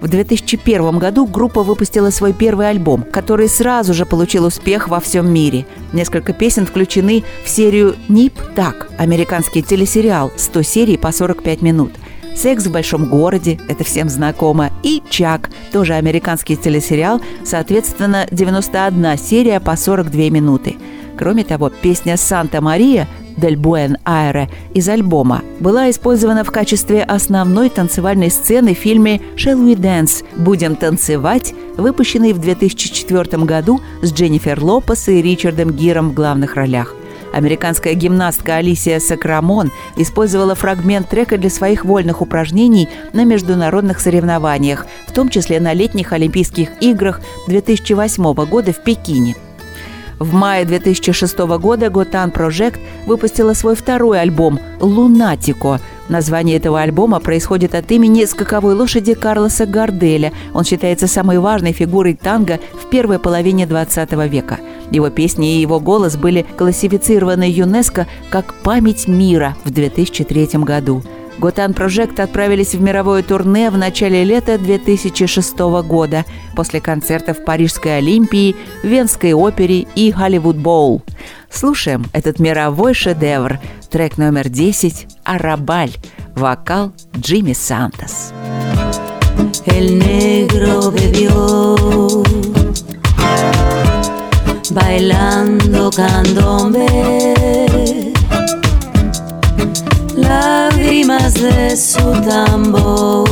В 0.00 0.08
2001 0.08 0.98
году 0.98 1.26
группа 1.26 1.62
выпустила 1.62 2.10
свой 2.10 2.34
первый 2.34 2.68
альбом, 2.68 3.04
который 3.10 3.48
сразу 3.48 3.94
же 3.94 4.04
получил 4.04 4.44
успех 4.44 4.88
во 4.88 5.00
всем 5.00 5.32
мире. 5.32 5.64
Несколько 5.94 6.34
песен 6.34 6.66
включены 6.66 7.24
в 7.42 7.48
серию 7.48 7.96
«Нип 8.08 8.34
Так»– 8.54 8.88
американский 8.98 9.62
телесериал, 9.62 10.30
100 10.36 10.62
серий 10.62 10.96
по 10.98 11.10
45 11.10 11.62
минут– 11.62 11.92
«Секс 12.34 12.66
в 12.66 12.72
большом 12.72 13.06
городе»— 13.06 13.58
это 13.68 13.84
всем 13.84 14.08
знакомо, 14.08 14.70
и 14.82 15.02
«Чак»— 15.08 15.50
тоже 15.72 15.94
американский 15.94 16.56
телесериал, 16.56 17.20
соответственно, 17.44 18.26
91 18.30 19.16
серия 19.18 19.60
по 19.60 19.76
42 19.76 20.30
минуты. 20.30 20.76
Кроме 21.16 21.44
того, 21.44 21.70
песня 21.70 22.16
«Санта-Мария» 22.16 23.08
«Дель 23.36 23.56
Буэн 23.56 23.98
Айре» 24.04 24.48
из 24.74 24.88
альбома 24.88 25.42
была 25.60 25.90
использована 25.90 26.44
в 26.44 26.50
качестве 26.50 27.02
основной 27.02 27.68
танцевальной 27.68 28.30
сцены 28.30 28.74
в 28.74 28.78
фильме 28.78 29.20
«Shall 29.36 29.58
We 29.64 29.76
Dance» 29.76 30.24
«Будем 30.36 30.76
танцевать», 30.76 31.54
выпущенный 31.76 32.32
в 32.32 32.38
2004 32.38 33.44
году 33.44 33.80
с 34.02 34.12
Дженнифер 34.12 34.62
Лопес 34.62 35.08
и 35.08 35.22
Ричардом 35.22 35.70
Гиром 35.72 36.10
в 36.10 36.14
главных 36.14 36.54
ролях. 36.54 36.94
Американская 37.34 37.94
гимнастка 37.94 38.56
Алисия 38.56 39.00
Сакрамон 39.00 39.72
использовала 39.96 40.54
фрагмент 40.54 41.08
трека 41.08 41.36
для 41.36 41.50
своих 41.50 41.84
вольных 41.84 42.22
упражнений 42.22 42.88
на 43.12 43.24
международных 43.24 43.98
соревнованиях, 43.98 44.86
в 45.08 45.12
том 45.12 45.28
числе 45.28 45.58
на 45.58 45.72
летних 45.72 46.12
Олимпийских 46.12 46.80
играх 46.80 47.20
2008 47.48 48.32
года 48.46 48.72
в 48.72 48.84
Пекине. 48.84 49.34
В 50.20 50.32
мае 50.32 50.64
2006 50.64 51.36
года 51.58 51.90
Готан 51.90 52.30
Project 52.30 52.78
выпустила 53.04 53.52
свой 53.54 53.74
второй 53.74 54.20
альбом 54.20 54.60
«Лунатико», 54.80 55.80
Название 56.08 56.56
этого 56.56 56.80
альбома 56.80 57.18
происходит 57.18 57.74
от 57.74 57.90
имени 57.90 58.24
скаковой 58.26 58.74
лошади 58.74 59.14
Карлоса 59.14 59.64
Гарделя. 59.64 60.32
Он 60.52 60.64
считается 60.64 61.06
самой 61.06 61.38
важной 61.38 61.72
фигурой 61.72 62.14
танго 62.14 62.60
в 62.74 62.90
первой 62.90 63.18
половине 63.18 63.66
20 63.66 64.12
века. 64.30 64.58
Его 64.90 65.08
песни 65.08 65.56
и 65.56 65.60
его 65.60 65.80
голос 65.80 66.16
были 66.16 66.44
классифицированы 66.56 67.44
ЮНЕСКО 67.44 68.06
как 68.28 68.54
«Память 68.62 69.08
мира» 69.08 69.56
в 69.64 69.70
2003 69.70 70.48
году. 70.64 71.02
Готан 71.38 71.72
Project 71.72 72.20
отправились 72.20 72.74
в 72.74 72.80
мировое 72.80 73.22
турне 73.22 73.70
в 73.70 73.76
начале 73.76 74.22
лета 74.22 74.56
2006 74.56 75.58
года 75.84 76.24
после 76.54 76.80
концертов 76.80 77.38
в 77.38 77.44
Парижской 77.44 77.98
Олимпии, 77.98 78.54
Венской 78.82 79.32
опере 79.32 79.86
и 79.94 80.12
Голливуд 80.12 80.56
Боул. 80.56 81.02
Слушаем 81.50 82.04
этот 82.12 82.38
мировой 82.38 82.94
шедевр. 82.94 83.58
Трек 83.94 84.18
номер 84.18 84.48
10 84.48 85.06
«Арабаль». 85.22 85.92
Вокал 86.34 86.92
Джимми 87.16 87.52
Сантос. 87.52 88.32
El 89.66 90.00
negro 90.00 90.90
bebió 90.90 92.24
bailando 94.70 95.90
candombe, 95.92 96.88
lágrimas 100.16 101.34
de 101.34 101.76
su 101.76 102.00
tambor, 102.24 103.28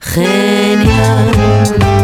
genial. 0.00 1.97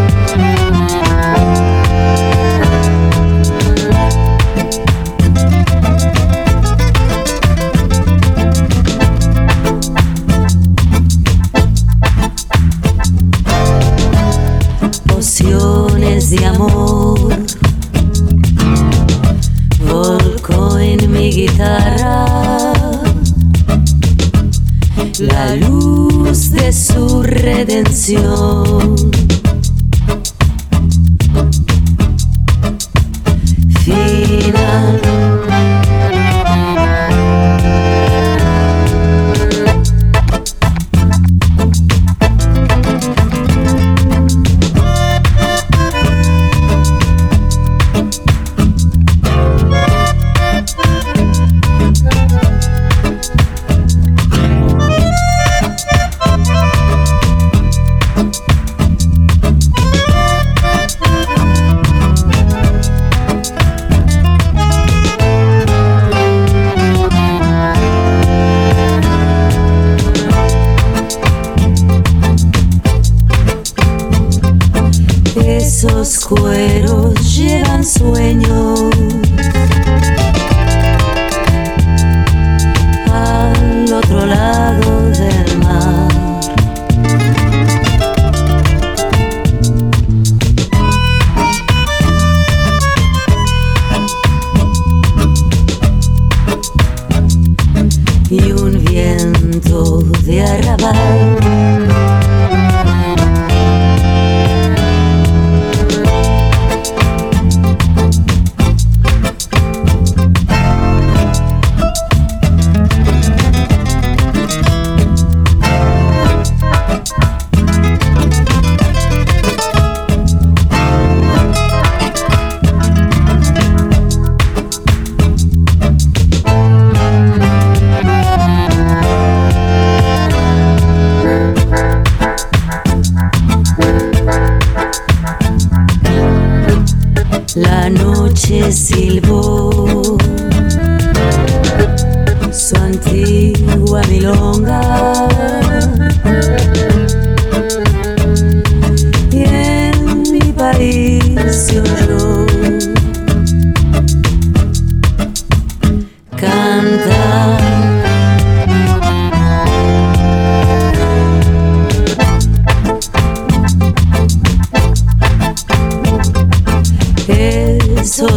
su 26.73 27.23
redención. 27.23 28.95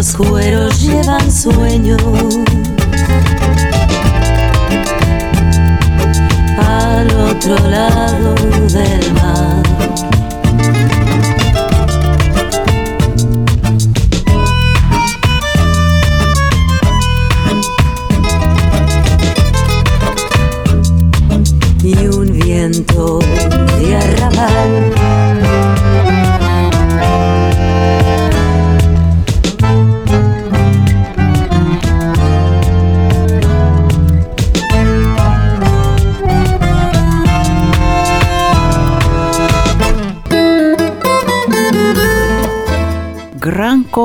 Esos 0.08 0.16
cueros 0.16 0.82
llevan 0.82 1.32
sueño. 1.32 1.98
Al 6.58 7.12
otro 7.12 7.58
lado 7.70 8.36
del 8.68 9.14
mar. 9.14 9.77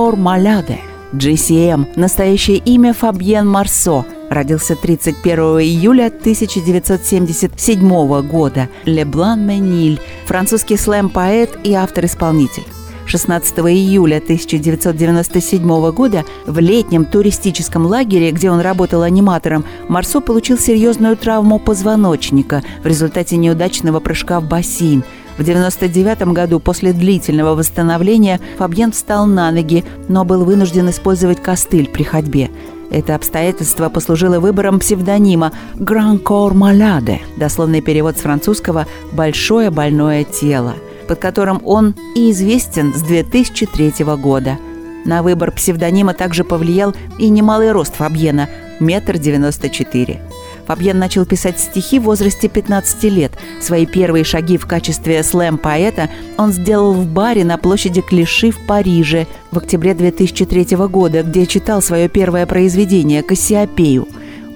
Гранкор 0.03 0.17
Маляде. 0.17 0.81
GCM. 1.12 1.87
Настоящее 1.95 2.57
имя 2.57 2.93
Фабьен 2.93 3.49
Марсо. 3.49 4.05
Родился 4.31 4.75
31 4.75 5.61
июля 5.61 6.07
1977 6.07 8.23
года. 8.23 8.69
Леблан 8.85 9.47
Мениль. 9.47 10.01
Французский 10.27 10.77
слэм-поэт 10.77 11.61
и 11.62 11.75
автор-исполнитель. 11.75 12.65
16 13.07 13.59
июля 13.59 14.17
1997 14.17 15.93
года 15.93 16.25
в 16.47 16.59
летнем 16.59 17.05
туристическом 17.05 17.87
лагере, 17.87 18.33
где 18.33 18.51
он 18.51 18.61
работал 18.61 19.03
аниматором, 19.03 19.65
Марсо 19.88 20.21
получил 20.21 20.59
серьезную 20.59 21.17
травму 21.17 21.61
позвоночника 21.61 22.65
в 22.83 22.88
результате 22.88 23.37
неудачного 23.37 24.01
прыжка 24.01 24.41
в 24.41 24.49
бассейн– 24.49 25.05
в 25.37 25.40
1999 25.40 26.35
году 26.35 26.61
после 26.61 26.92
длительного 26.92 27.55
восстановления 27.55 28.40
Фабьен 28.59 28.92
встал 28.92 29.27
на 29.27 29.51
ноги, 29.51 29.85
но 30.09 30.25
был 30.25 30.45
вынужден 30.45 30.90
использовать 30.90 31.42
костыль 31.42 31.88
при 31.88 32.03
ходьбе. 32.03 32.51
Это 32.90 33.14
обстоятельство 33.14 33.88
послужило 33.88 34.38
выбором 34.38 34.79
псевдонима 34.79 35.53
«Гран 35.75 36.18
Кор 36.18 36.53
Маляде», 36.53 37.21
дословный 37.38 37.81
перевод 37.81 38.18
с 38.18 38.21
французского 38.21 38.87
«большое 39.12 39.71
больное 39.71 40.25
тело», 40.25 40.75
под 41.09 41.18
которым 41.18 41.62
он 41.64 41.95
и 42.14 42.31
известен 42.31 42.95
с 42.95 43.01
2003 43.01 44.05
года. 44.16 44.59
На 45.07 45.23
выбор 45.23 45.51
псевдонима 45.53 46.12
также 46.12 46.45
повлиял 46.45 46.95
и 47.18 47.31
немалый 47.31 47.73
рост 47.73 47.95
Фабьена– 47.97 48.49
метр 48.81 49.16
девяносто 49.16 49.71
четыре. 49.71 50.21
Фабьен 50.66 50.98
начал 50.98 51.25
писать 51.25 51.59
стихи 51.59 51.98
в 51.98 52.05
возрасте 52.05 52.48
15 52.48 53.05
лет. 53.05 53.33
Свои 53.61 53.87
первые 53.87 54.25
шаги 54.25 54.57
в 54.57 54.66
качестве 54.66 55.22
слэм-поэта 55.22 56.09
он 56.38 56.53
сделал 56.53 56.92
в 56.92 57.07
баре 57.07 57.44
на 57.44 57.59
площади 57.59 58.01
Клиши 58.01 58.51
в 58.51 58.66
Париже 58.66 59.27
в 59.51 59.59
октябре 59.59 59.94
2003 59.94 60.77
года, 60.88 61.22
где 61.22 61.46
читал 61.46 61.83
свое 61.83 62.09
первое 62.09 62.46
произведение 62.46 63.22
«Кассиопею». 63.22 64.09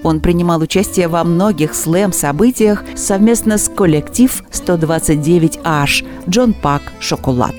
Он 0.03 0.19
принимал 0.19 0.61
участие 0.61 1.07
во 1.07 1.23
многих 1.23 1.75
слэм-событиях 1.75 2.83
совместно 2.95 3.57
с 3.57 3.67
коллектив 3.67 4.43
129H 4.51 6.05
«Джон 6.29 6.53
Пак 6.53 6.81
Шоколад» 6.99 7.55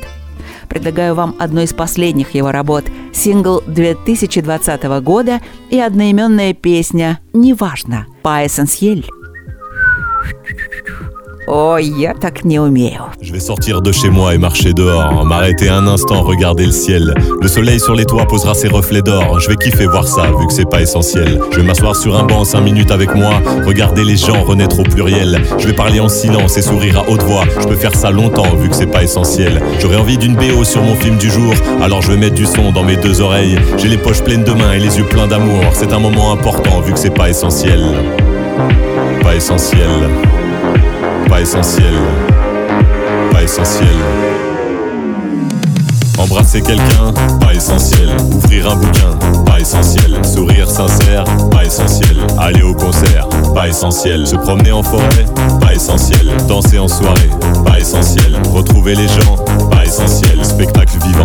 предлагаю 0.68 1.14
вам 1.14 1.34
одну 1.38 1.62
из 1.62 1.72
последних 1.72 2.34
его 2.34 2.52
работ– 2.52 2.84
сингл 3.12 3.62
2020 3.66 4.84
года 5.02 5.40
и 5.70 5.78
одноименная 5.78 6.54
песня 6.54 7.20
«Неважно» 7.32 8.06
по 8.22 8.46
Эссенсьель. 8.46 9.06
Oh, 11.47 11.77
я 11.77 12.13
так 12.13 12.45
не 12.45 12.59
умею. 12.59 13.01
Je 13.21 13.33
vais 13.33 13.41
sortir 13.41 13.81
de 13.81 13.91
chez 13.91 14.09
moi 14.09 14.33
et 14.33 14.37
marcher 14.37 14.73
dehors, 14.73 15.25
m'arrêter 15.25 15.67
un 15.67 15.87
instant, 15.87 16.21
regarder 16.21 16.65
le 16.65 16.71
ciel. 16.71 17.13
Le 17.41 17.47
soleil 17.49 17.79
sur 17.81 17.95
les 17.95 18.05
toits 18.05 18.25
posera 18.25 18.53
ses 18.53 18.69
reflets 18.69 19.01
d'or. 19.01 19.41
Je 19.41 19.49
vais 19.49 19.57
kiffer 19.57 19.85
voir 19.85 20.07
ça, 20.07 20.23
vu 20.39 20.47
que 20.47 20.53
c'est 20.53 20.69
pas 20.69 20.81
essentiel. 20.81 21.39
Je 21.51 21.57
vais 21.57 21.63
m'asseoir 21.63 21.97
sur 21.97 22.17
un 22.17 22.23
banc 22.23 22.45
5 22.45 22.61
minutes 22.61 22.91
avec 22.91 23.13
moi, 23.13 23.41
regarder 23.65 24.05
les 24.05 24.15
gens 24.15 24.41
renaître 24.43 24.79
au 24.79 24.83
pluriel. 24.83 25.41
Je 25.57 25.67
vais 25.67 25.73
parler 25.73 25.99
en 25.99 26.07
silence 26.07 26.57
et 26.57 26.61
sourire 26.61 26.99
à 26.99 27.09
haute 27.09 27.23
voix. 27.23 27.43
Je 27.59 27.67
peux 27.67 27.75
faire 27.75 27.95
ça 27.95 28.09
longtemps, 28.09 28.55
vu 28.55 28.69
que 28.69 28.75
c'est 28.75 28.87
pas 28.87 29.03
essentiel. 29.03 29.61
J'aurais 29.79 29.97
envie 29.97 30.17
d'une 30.17 30.35
BO 30.35 30.63
sur 30.63 30.81
mon 30.81 30.95
film 30.95 31.17
du 31.17 31.29
jour, 31.29 31.53
alors 31.81 32.01
je 32.01 32.11
vais 32.11 32.17
mettre 32.17 32.35
du 32.35 32.45
son 32.45 32.71
dans 32.71 32.83
mes 32.83 32.95
deux 32.95 33.19
oreilles. 33.19 33.57
J'ai 33.77 33.89
les 33.89 33.97
poches 33.97 34.23
pleines 34.23 34.45
de 34.45 34.53
mains 34.53 34.73
et 34.73 34.79
les 34.79 34.97
yeux 34.97 35.05
pleins 35.05 35.27
d'amour. 35.27 35.61
C'est 35.73 35.91
un 35.91 35.99
moment 35.99 36.31
important, 36.31 36.79
vu 36.79 36.93
que 36.93 36.99
c'est 36.99 37.13
pas 37.13 37.29
essentiel. 37.29 37.81
Pas 39.21 39.35
essentiel 39.35 39.89
pas 41.28 41.40
essentiel, 41.40 41.94
pas 43.30 43.42
essentiel. 43.42 43.88
Embrasser 46.18 46.62
quelqu'un, 46.62 47.12
pas 47.40 47.54
essentiel. 47.54 48.08
Ouvrir 48.32 48.70
un 48.70 48.76
bouquin, 48.76 49.16
pas 49.46 49.60
essentiel. 49.60 50.24
Sourire 50.24 50.68
sincère, 50.68 51.24
pas 51.50 51.64
essentiel. 51.64 52.16
Aller 52.38 52.62
au 52.62 52.74
concert, 52.74 53.28
pas 53.54 53.68
essentiel. 53.68 54.26
Se 54.26 54.36
promener 54.36 54.72
en 54.72 54.82
forêt, 54.82 55.26
pas 55.60 55.74
essentiel. 55.74 56.32
Danser 56.48 56.78
en 56.78 56.88
soirée, 56.88 57.30
pas 57.64 57.78
essentiel. 57.78 58.36
Retrouver 58.52 58.94
les 58.96 59.06
gens, 59.06 59.36
pas 59.70 59.84
essentiel. 59.84 60.44
Spectacle 60.44 60.98
vivant, 61.04 61.24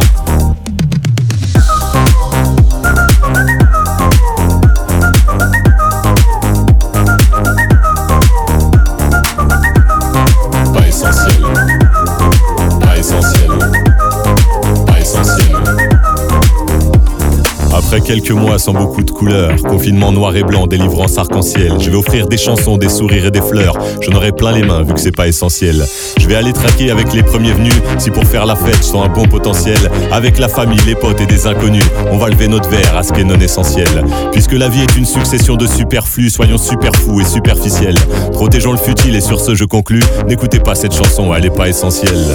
quelques 18.03 18.31
mois 18.31 18.59
sans 18.59 18.73
beaucoup 18.73 19.03
de 19.03 19.11
couleurs. 19.11 19.55
Confinement 19.63 20.11
noir 20.11 20.35
et 20.35 20.43
blanc, 20.43 20.67
délivrance 20.67 21.17
arc-en-ciel. 21.17 21.73
Je 21.79 21.89
vais 21.89 21.95
offrir 21.95 22.27
des 22.27 22.37
chansons, 22.37 22.77
des 22.77 22.89
sourires 22.89 23.25
et 23.25 23.31
des 23.31 23.41
fleurs. 23.41 23.77
J'en 24.01 24.13
aurai 24.13 24.31
plein 24.31 24.51
les 24.51 24.63
mains 24.63 24.83
vu 24.83 24.93
que 24.93 24.99
c'est 24.99 25.15
pas 25.15 25.27
essentiel. 25.27 25.83
Je 26.19 26.27
vais 26.27 26.35
aller 26.35 26.53
traquer 26.53 26.91
avec 26.91 27.13
les 27.13 27.23
premiers 27.23 27.53
venus. 27.53 27.73
Si 27.97 28.11
pour 28.11 28.25
faire 28.25 28.45
la 28.45 28.55
fête, 28.55 28.79
je 28.81 28.97
un 28.97 29.07
bon 29.07 29.25
potentiel. 29.25 29.77
Avec 30.11 30.37
la 30.37 30.47
famille, 30.47 30.79
les 30.85 30.95
potes 30.95 31.21
et 31.21 31.25
des 31.25 31.47
inconnus. 31.47 31.85
On 32.11 32.17
va 32.17 32.29
lever 32.29 32.47
notre 32.47 32.69
verre 32.69 32.97
à 32.97 33.03
ce 33.03 33.13
qui 33.13 33.21
est 33.21 33.25
non 33.25 33.39
essentiel. 33.39 33.87
Puisque 34.31 34.53
la 34.53 34.69
vie 34.69 34.81
est 34.81 34.97
une 34.97 35.05
succession 35.05 35.55
de 35.55 35.65
superflus, 35.65 36.29
soyons 36.29 36.57
super 36.57 36.95
fous 36.95 37.21
et 37.21 37.25
superficiels. 37.25 37.97
Protégeons 38.31 38.73
le 38.73 38.77
futile 38.77 39.15
et 39.15 39.21
sur 39.21 39.39
ce 39.39 39.55
je 39.55 39.65
conclus. 39.65 40.03
N'écoutez 40.27 40.59
pas 40.59 40.75
cette 40.75 40.93
chanson, 40.93 41.33
elle 41.33 41.45
est 41.45 41.55
pas 41.55 41.69
essentielle. 41.69 42.25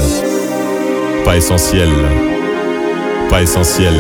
Pas 1.25 1.37
essentielle. 1.37 1.89
Pas 3.29 3.43
essentielle. 3.43 3.95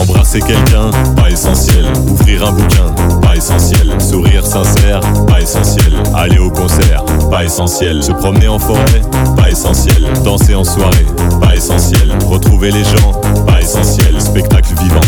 Embrasser 0.00 0.40
quelqu'un, 0.40 0.90
pas 1.14 1.28
essentiel. 1.28 1.84
Ouvrir 2.08 2.46
un 2.46 2.52
bouquin, 2.52 2.94
pas 3.20 3.36
essentiel. 3.36 4.00
Sourire 4.00 4.46
sincère, 4.46 5.00
pas 5.26 5.42
essentiel. 5.42 5.92
Aller 6.14 6.38
au 6.38 6.50
concert, 6.50 7.04
pas 7.30 7.44
essentiel. 7.44 8.02
Se 8.02 8.12
promener 8.12 8.48
en 8.48 8.58
forêt, 8.58 9.02
pas 9.36 9.50
essentiel. 9.50 10.06
Danser 10.24 10.54
en 10.54 10.64
soirée, 10.64 11.04
pas 11.42 11.54
essentiel. 11.54 12.16
Retrouver 12.26 12.70
les 12.70 12.84
gens, 12.84 13.12
pas 13.46 13.60
essentiel. 13.60 14.18
Spectacle 14.18 14.72
vivant, 14.80 15.00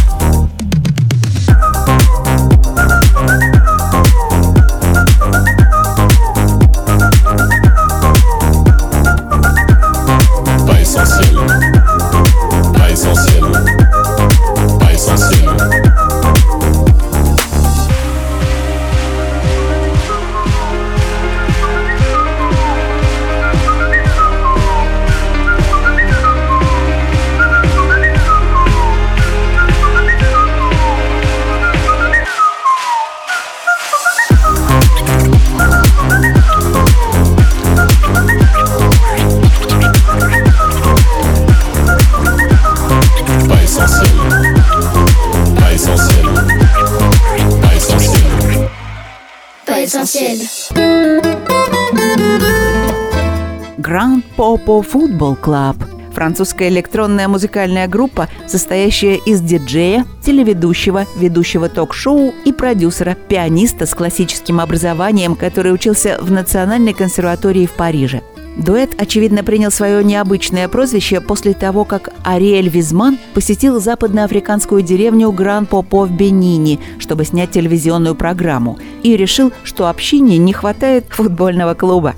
Popo 54.65 54.85
Football 54.85 55.37
Club 55.41 55.77
французская 56.13 56.69
электронная 56.69 57.27
музыкальная 57.27 57.89
группа, 57.89 58.29
состоящая 58.47 59.17
из 59.17 59.41
диджея, 59.41 60.05
телеведущего, 60.25 61.07
ведущего 61.17 61.71
ток-шоу 61.71 62.35
и 62.45 62.53
продюсера, 62.53 63.17
пианиста 63.29 63.87
с 63.87 63.95
классическим 63.95 64.61
образованием, 64.61 65.35
который 65.35 65.73
учился 65.73 66.19
в 66.21 66.31
Национальной 66.31 66.93
консерватории 66.93 67.65
в 67.65 67.73
Париже. 67.73 68.21
Дуэт, 68.59 68.91
очевидно, 68.99 69.43
принял 69.43 69.71
свое 69.71 70.05
необычное 70.05 70.69
прозвище 70.69 71.23
после 71.23 71.55
того, 71.55 71.87
как 71.87 72.11
Ариэль 72.23 72.69
Визман 72.69 73.19
посетил 73.33 73.81
западноафриканскую 73.81 74.83
деревню 74.83 75.33
Гран-Попо 75.33 76.05
в 76.05 76.13
Бенине, 76.13 76.79
чтобы 76.99 77.25
снять 77.25 77.53
телевизионную 77.53 78.15
программу, 78.15 78.79
и 79.03 79.17
решил, 79.17 79.53
что 79.65 79.89
общине 79.89 80.37
не 80.37 80.53
хватает 80.53 81.07
футбольного 81.09 81.73
клуба. 81.73 82.15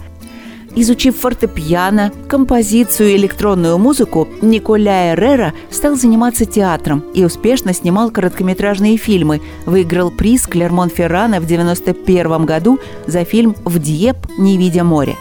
Изучив 0.77 1.17
фортепиано, 1.17 2.11
композицию 2.29 3.11
и 3.11 3.17
электронную 3.17 3.79
музыку, 3.79 4.27
Николя 4.43 5.13
Эррера 5.13 5.53
стал 5.71 5.95
заниматься 5.95 6.47
театром 6.47 7.05
и 7.15 7.25
успешно 7.25 7.73
снимал 7.73 8.11
короткометражные 8.11 8.97
фильмы. 8.97 9.41
Выиграл 9.67 10.11
приз 10.11 10.49
Клермон-Феррана 10.49 11.41
в 11.41 11.45
1991 11.45 12.45
году 12.45 12.81
за 13.07 13.25
фильм 13.25 13.55
«В 13.65 13.79
Дьеп, 13.79 14.17
не 14.37 14.59
видя 14.59 14.83
моря». 14.83 15.15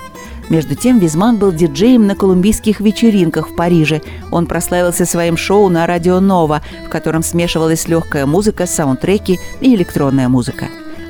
Между 0.50 0.76
тем, 0.76 1.00
Визман 1.00 1.38
был 1.38 1.52
диджеем 1.52 2.08
на 2.08 2.16
колумбийских 2.16 2.80
вечеринках 2.80 3.50
в 3.50 3.56
Париже. 3.56 4.02
Он 4.32 4.48
прославился 4.48 5.06
своим 5.06 5.38
шоу 5.38 5.70
на 5.70 5.86
радио 5.86 6.20
«Нова», 6.20 6.62
в 6.86 6.89
котором 6.89 7.24
смешивалась 7.24 7.88
легкая 7.88 8.26
музыка, 8.26 8.66
саундтреки 8.66 9.39
и 9.62 9.76
электронная 9.76 10.28
музыка. 10.30 10.66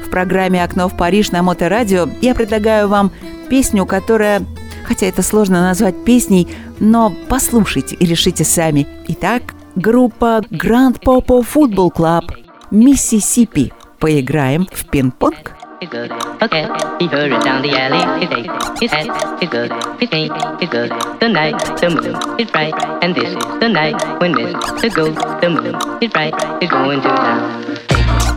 В 0.06 0.10
программе 0.10 0.64
«Окно 0.64 0.88
в 0.88 0.96
Париж» 0.96 1.32
на 1.32 1.42
Моторадио 1.42 2.08
я 2.22 2.36
предлагаю 2.36 2.88
вам 2.88 3.12
песню, 3.54 3.86
которая 3.86 4.44
хотя 4.84 5.06
это 5.06 5.22
сложно 5.22 5.62
назвать 5.62 6.04
песней, 6.04 6.48
но 6.80 7.14
послушайте 7.30 7.96
и 7.96 8.04
решите 8.04 8.44
сами. 8.44 8.88
Итак, 9.10 9.54
группа 9.76 10.42
Grand 10.50 11.00
Popo 11.00 11.46
Football 11.46 11.94
Club 11.96 12.32
Миссисипи. 12.72 13.72
Поиграем 14.00 14.68
в 14.72 14.90
пинг-понг 14.90 15.54
he's 15.84 15.90
good. 15.90 16.12
Okay, 16.42 16.66
he 17.00 17.08
hurried 17.08 17.44
down 17.44 17.62
the 17.62 17.72
alley. 17.78 18.02
His 18.22 18.30
face, 18.34 18.50
his 18.80 18.92
head, 18.92 19.08
he's 19.40 19.50
good. 19.50 19.72
His 20.00 20.12
name, 20.12 20.32
he's 20.60 20.70
good. 20.70 20.92
The 21.20 21.30
night, 21.30 21.60
the 21.80 21.90
moon 21.90 22.40
is 22.40 22.50
bright, 22.52 22.74
and 23.04 23.14
this 23.14 23.30
is 23.30 23.36
the 23.60 23.70
night 23.70 23.96
when 24.20 24.34
Mr. 24.34 24.94
Gold, 24.94 25.18
the 25.42 25.50
moon 25.50 25.76
is 26.02 26.10
bright, 26.12 26.34
is 26.62 26.70
going 26.70 27.02
to 27.02 27.08
town. 27.08 27.66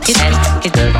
His 0.03 0.17
head, 0.17 0.35
he's 0.63 0.71
good. 0.71 0.93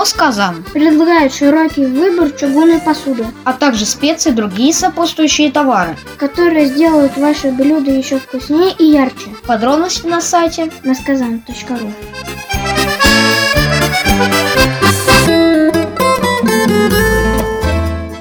Москазан 0.00 0.64
предлагает 0.72 1.32
широкий 1.32 1.84
выбор 1.84 2.30
чугунной 2.30 2.80
посуды, 2.80 3.26
а 3.44 3.52
также 3.52 3.84
специи 3.84 4.30
и 4.30 4.34
другие 4.34 4.72
сопутствующие 4.72 5.52
товары, 5.52 5.94
которые 6.16 6.66
сделают 6.66 7.16
ваши 7.18 7.50
блюда 7.50 7.90
еще 7.90 8.18
вкуснее 8.18 8.74
и 8.78 8.84
ярче. 8.84 9.28
Подробности 9.46 10.06
на 10.06 10.20
сайте 10.20 10.70
москазан.ру 10.84 11.92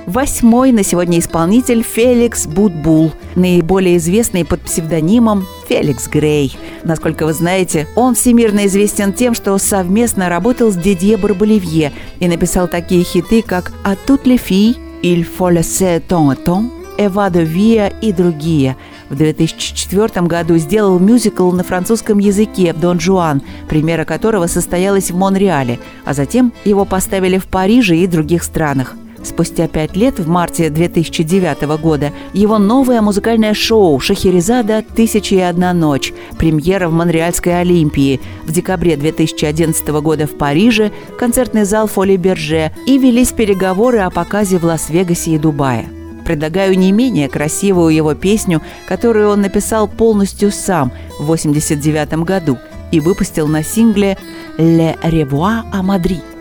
Восьмой 0.10 0.72
на 0.72 0.84
сегодня 0.84 1.20
исполнитель 1.20 1.84
Феликс 1.84 2.47
Будбул, 2.47 3.12
наиболее 3.36 3.97
известный 3.97 4.43
под 4.43 4.60
псевдонимом 4.62 5.45
Феликс 5.68 6.07
Грей. 6.07 6.57
Насколько 6.84 7.28
вы 7.28 7.34
знаете, 7.34 7.88
он 7.95 8.16
всемирно 8.16 8.66
известен 8.66 9.14
тем, 9.14 9.36
что 9.36 9.55
совместно 9.60 10.28
работал 10.28 10.72
с 10.72 10.76
Дидье 10.76 11.16
Барболивье 11.16 11.91
и 12.20 12.28
написал 12.28 12.68
такие 12.68 13.03
хиты, 13.03 13.43
как 13.43 13.72
«А 13.84 13.95
тут 13.95 14.26
ли 14.26 14.38
фи», 14.38 14.78
«Il 15.03 15.28
faut 15.38 15.53
laisser 15.53 16.01
ton 16.10 16.36
ton», 16.43 16.72
«Эва 16.97 17.30
де 17.30 17.43
Вия» 17.43 17.93
и 18.01 18.12
другие– 18.12 18.78
в 19.10 19.16
2004 19.16 20.26
году 20.28 20.57
сделал 20.57 20.99
мюзикл 20.99 21.51
на 21.51 21.64
французском 21.64 22.18
языке 22.18 22.74
«Дон 22.74 22.99
Жуан», 22.99 23.43
премьера 23.68 24.05
которого 24.05 24.47
состоялась 24.47 25.12
в 25.12 25.16
Монреале, 25.16 25.80
а 26.05 26.14
затем 26.16 26.51
его 26.66 26.86
поставили 26.86 27.38
в 27.38 27.45
Париже 27.45 27.95
и 27.97 28.07
других 28.07 28.43
странах. 28.43 28.95
Спустя 29.24 29.67
пять 29.67 29.95
лет, 29.95 30.20
в 30.20 30.28
марте 30.28 30.70
2009 30.70 31.61
года, 31.82 32.11
его 32.34 32.57
новое 32.57 33.01
музыкальное 33.01 33.53
шоу 33.53 33.99
«Шахерезада. 33.99 34.84
Тысяча 34.95 35.36
и 35.36 35.39
одна 35.39 35.74
ночь», 35.74 36.13
премьера 36.38 36.88
в 36.88 36.93
Монреальской 36.93 37.59
Олимпии, 37.59 38.22
в 38.45 38.51
декабре 38.51 38.95
2011 38.95 39.88
года 40.01 40.26
в 40.26 40.38
Париже, 40.38 40.91
концертный 41.17 41.65
зал 41.65 41.88
Фоли 41.88 42.15
Берже 42.15 42.72
и 42.86 42.97
велись 42.97 43.32
переговоры 43.32 43.99
о 43.99 44.09
показе 44.09 44.57
в 44.57 44.63
Лас-Вегасе 44.63 45.32
и 45.32 45.38
Дубае. 45.38 45.89
Предлагаю 46.26 46.78
не 46.78 46.91
менее 46.91 47.28
красивую 47.28 47.93
его 47.93 48.13
песню, 48.13 48.61
которую 48.88 49.30
он 49.30 49.41
написал 49.41 49.88
полностью 49.88 50.51
сам 50.51 50.91
в 51.17 51.24
1989 51.24 52.24
году 52.24 52.57
и 52.91 52.99
выпустил 52.99 53.47
на 53.47 53.63
сингле 53.63 54.17
«Le 54.57 54.95
Revoir 55.01 55.63
à 55.74 55.84
Madrid». 55.84 56.38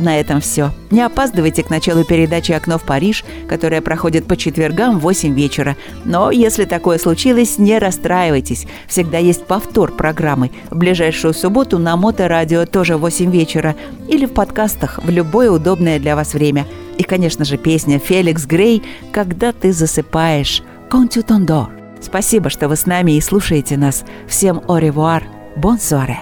На 0.00 0.18
этом 0.18 0.40
все. 0.40 0.70
Не 0.90 1.02
опаздывайте 1.02 1.62
к 1.62 1.68
началу 1.68 2.04
передачи 2.04 2.52
«Окно 2.52 2.78
в 2.78 2.84
Париж», 2.84 3.22
которая 3.46 3.82
проходит 3.82 4.26
по 4.26 4.34
четвергам 4.34 4.98
в 4.98 5.02
8 5.02 5.34
вечера. 5.34 5.76
Но 6.06 6.30
если 6.30 6.64
такое 6.64 6.98
случилось, 6.98 7.58
не 7.58 7.78
расстраивайтесь. 7.78 8.66
Всегда 8.88 9.18
есть 9.18 9.44
повтор 9.44 9.92
программы. 9.92 10.52
В 10.70 10.76
ближайшую 10.78 11.34
субботу 11.34 11.78
на 11.78 11.96
Моторадио 11.96 12.64
тоже 12.64 12.96
в 12.96 13.00
8 13.00 13.30
вечера. 13.30 13.76
Или 14.08 14.24
в 14.24 14.32
подкастах 14.32 15.00
в 15.04 15.10
любое 15.10 15.50
удобное 15.50 15.98
для 15.98 16.16
вас 16.16 16.32
время. 16.32 16.66
И, 16.96 17.02
конечно 17.02 17.44
же, 17.44 17.58
песня 17.58 17.98
Феликс 17.98 18.46
Грей 18.46 18.82
«Когда 19.12 19.52
ты 19.52 19.72
засыпаешь» 19.72 20.62
«Контю 20.88 21.22
Тондор». 21.22 21.68
Спасибо, 22.00 22.48
что 22.48 22.68
вы 22.68 22.76
с 22.76 22.86
нами 22.86 23.12
и 23.12 23.20
слушаете 23.20 23.76
нас. 23.76 24.04
Всем 24.26 24.62
au 24.66 24.80
revoir. 24.80 25.22
Bonsoir. 25.56 26.16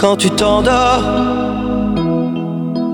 Quand 0.00 0.16
tu 0.16 0.30
t'endors, 0.30 1.04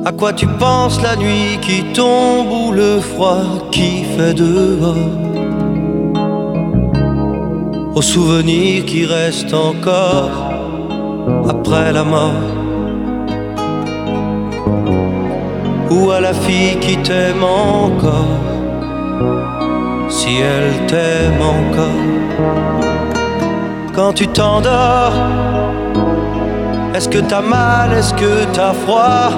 à 0.05 0.11
quoi 0.11 0.33
tu 0.33 0.49
penses 0.49 1.01
la 1.01 1.15
nuit 1.15 1.57
qui 1.63 1.85
tombe 1.95 2.51
ou 2.51 2.73
le 2.73 2.99
froid 2.99 3.45
qui 3.71 4.03
fait 4.03 4.35
dehors? 4.35 4.97
Aux 7.95 8.03
souvenirs 8.03 8.85
qui 8.87 9.07
restent 9.07 9.55
encore 9.55 10.51
après 11.49 11.93
la 11.93 12.03
mort. 12.03 12.43
Ou 15.93 16.11
à 16.11 16.21
la 16.21 16.35
fille 16.35 16.77
qui 16.81 16.97
t'aime 16.97 17.45
encore 17.45 18.41
Si 20.09 20.39
elle 20.39 20.87
t'aime 20.87 21.41
encore. 21.41 22.03
Quand 23.95 24.13
tu 24.13 24.27
t'endors 24.27 25.13
est-ce 26.97 27.09
que 27.11 27.19
t'as 27.19 27.43
mal 27.43 27.93
Est-ce 27.93 28.15
que 28.15 28.45
t'as 28.55 28.73
froid? 28.73 29.31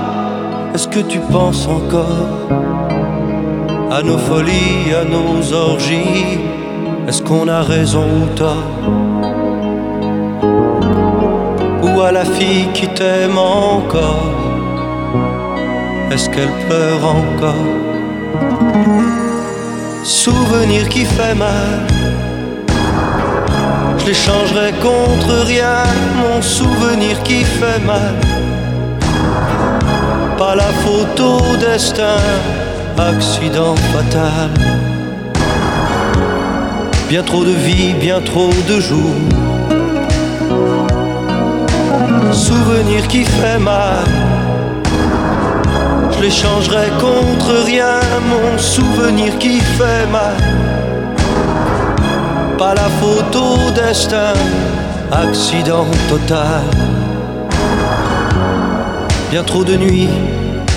Est-ce 0.75 0.87
que 0.87 1.01
tu 1.01 1.19
penses 1.19 1.67
encore 1.67 2.49
à 3.91 4.03
nos 4.03 4.19
folies, 4.19 4.95
à 4.95 5.05
nos 5.05 5.53
orgies? 5.53 6.39
Est-ce 7.09 7.21
qu'on 7.23 7.49
a 7.49 7.63
raison 7.63 8.05
ou 8.23 8.27
tort 8.37 8.71
Ou 11.83 12.01
à 12.01 12.13
la 12.13 12.25
fille 12.25 12.69
qui 12.75 12.87
t'aime 12.89 13.39
encore? 13.39 14.35
Est-ce 16.13 16.31
qu'elle 16.31 16.55
pleure 16.69 17.05
encore? 17.05 17.67
Souvenir 20.05 20.89
qui 20.89 21.05
fait 21.05 21.35
mal 21.35 21.98
l'échangerai 24.09 24.73
contre 24.81 25.45
rien, 25.45 25.85
mon 26.17 26.41
souvenir 26.41 27.23
qui 27.25 27.45
fait 27.45 27.81
mal. 27.85 28.15
Pas 30.39 30.55
la 30.55 30.71
photo 30.85 31.29
destin, 31.61 32.17
accident 32.97 33.75
fatal. 33.93 34.51
Bien 37.11 37.23
trop 37.23 37.45
de 37.45 37.57
vie, 37.67 37.93
bien 38.01 38.21
trop 38.23 38.55
de 38.67 38.81
jours. 38.81 39.21
Souvenir 42.33 43.07
qui 43.09 43.25
fait 43.27 43.59
mal. 43.59 44.07
Je 46.13 46.23
l'échangerai 46.23 46.89
contre 46.99 47.51
rien, 47.67 48.01
mon 48.33 48.57
souvenir 48.57 49.37
qui 49.37 49.61
fait 49.61 50.07
mal 50.11 50.78
pas 52.59 52.75
la 52.75 52.89
photo 53.01 53.71
destin, 53.73 54.35
accident 55.13 55.87
total. 56.09 56.65
Bien 59.31 59.45
trop 59.45 59.63
de 59.63 59.77
nuits, 59.77 60.09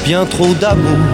bien 0.05 0.25
trop 0.25 0.53
d'amour. 0.53 1.05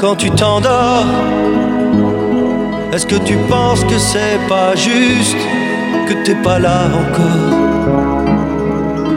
Quand 0.00 0.16
tu 0.16 0.30
t'endors, 0.30 1.04
est-ce 2.92 3.06
que 3.06 3.16
tu 3.16 3.36
penses 3.50 3.84
que 3.84 3.98
c'est 3.98 4.40
pas 4.48 4.74
juste, 4.74 5.36
que 6.08 6.14
t'es 6.24 6.36
pas 6.36 6.58
là 6.58 6.80
encore? 7.02 7.50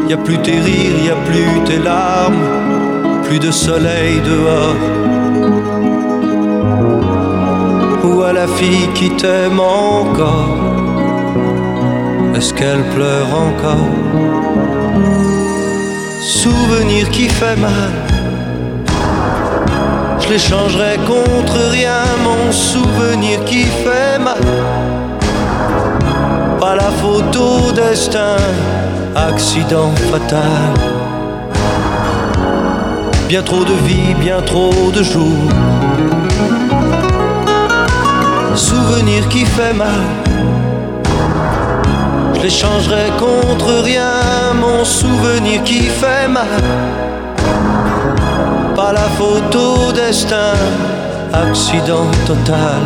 Y 0.10 0.14
a 0.14 0.18
plus 0.18 0.38
tes 0.40 0.60
rires, 0.60 1.00
y 1.06 1.10
a 1.10 1.16
plus 1.30 1.64
tes 1.66 1.80
larmes, 1.80 2.44
plus 3.24 3.40
de 3.40 3.50
soleil 3.50 4.22
dehors 4.22 5.25
ou 8.04 8.22
à 8.22 8.34
la 8.34 8.48
fille 8.48 8.88
qui 8.94 9.10
t'aime 9.12 9.60
encore. 9.60 10.58
Est-ce 12.36 12.54
qu'elle 12.54 12.84
pleure 12.96 13.28
encore? 13.34 13.90
Souvenir 16.22 17.10
qui 17.10 17.28
fait 17.30 17.56
mal. 17.56 17.94
Je 20.20 20.30
l'échangerai 20.30 20.98
contre 21.06 21.58
rien 21.72 22.04
Mon 22.24 22.52
souvenir 22.52 23.44
qui 23.46 23.64
fait 23.64 24.18
mal. 24.20 24.42
Pas 26.60 26.76
la 26.76 26.92
photo 27.02 27.72
destin 27.74 28.38
Accident 29.16 29.94
fatal 30.12 30.95
Bien 33.28 33.42
trop 33.42 33.64
de 33.66 33.74
vie, 33.88 34.14
bien 34.20 34.42
trop 34.42 34.92
de 34.92 35.04
jours 35.04 35.50
souvenir 38.56 39.28
qui 39.30 39.46
fait 39.46 39.74
mal. 39.74 40.02
Je 42.34 42.42
l'échangerai 42.42 43.10
contre 43.20 43.84
rien, 43.84 44.54
mon 44.60 44.84
souvenir 44.86 45.64
qui 45.64 45.82
fait 45.84 46.28
mal. 46.28 46.64
Pas 48.76 48.94
la 48.94 49.08
photo 49.18 49.92
destin, 49.94 50.54
accident 51.34 52.10
total. 52.26 52.82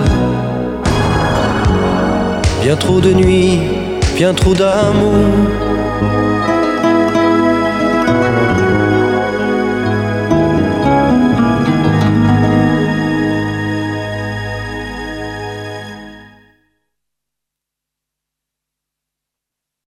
Bien 2.63 2.75
trop 2.75 2.99
de 2.99 3.13
nuits, 3.13 3.61
bien 4.15 4.33
trop 4.33 4.53
d'amour 4.53 5.68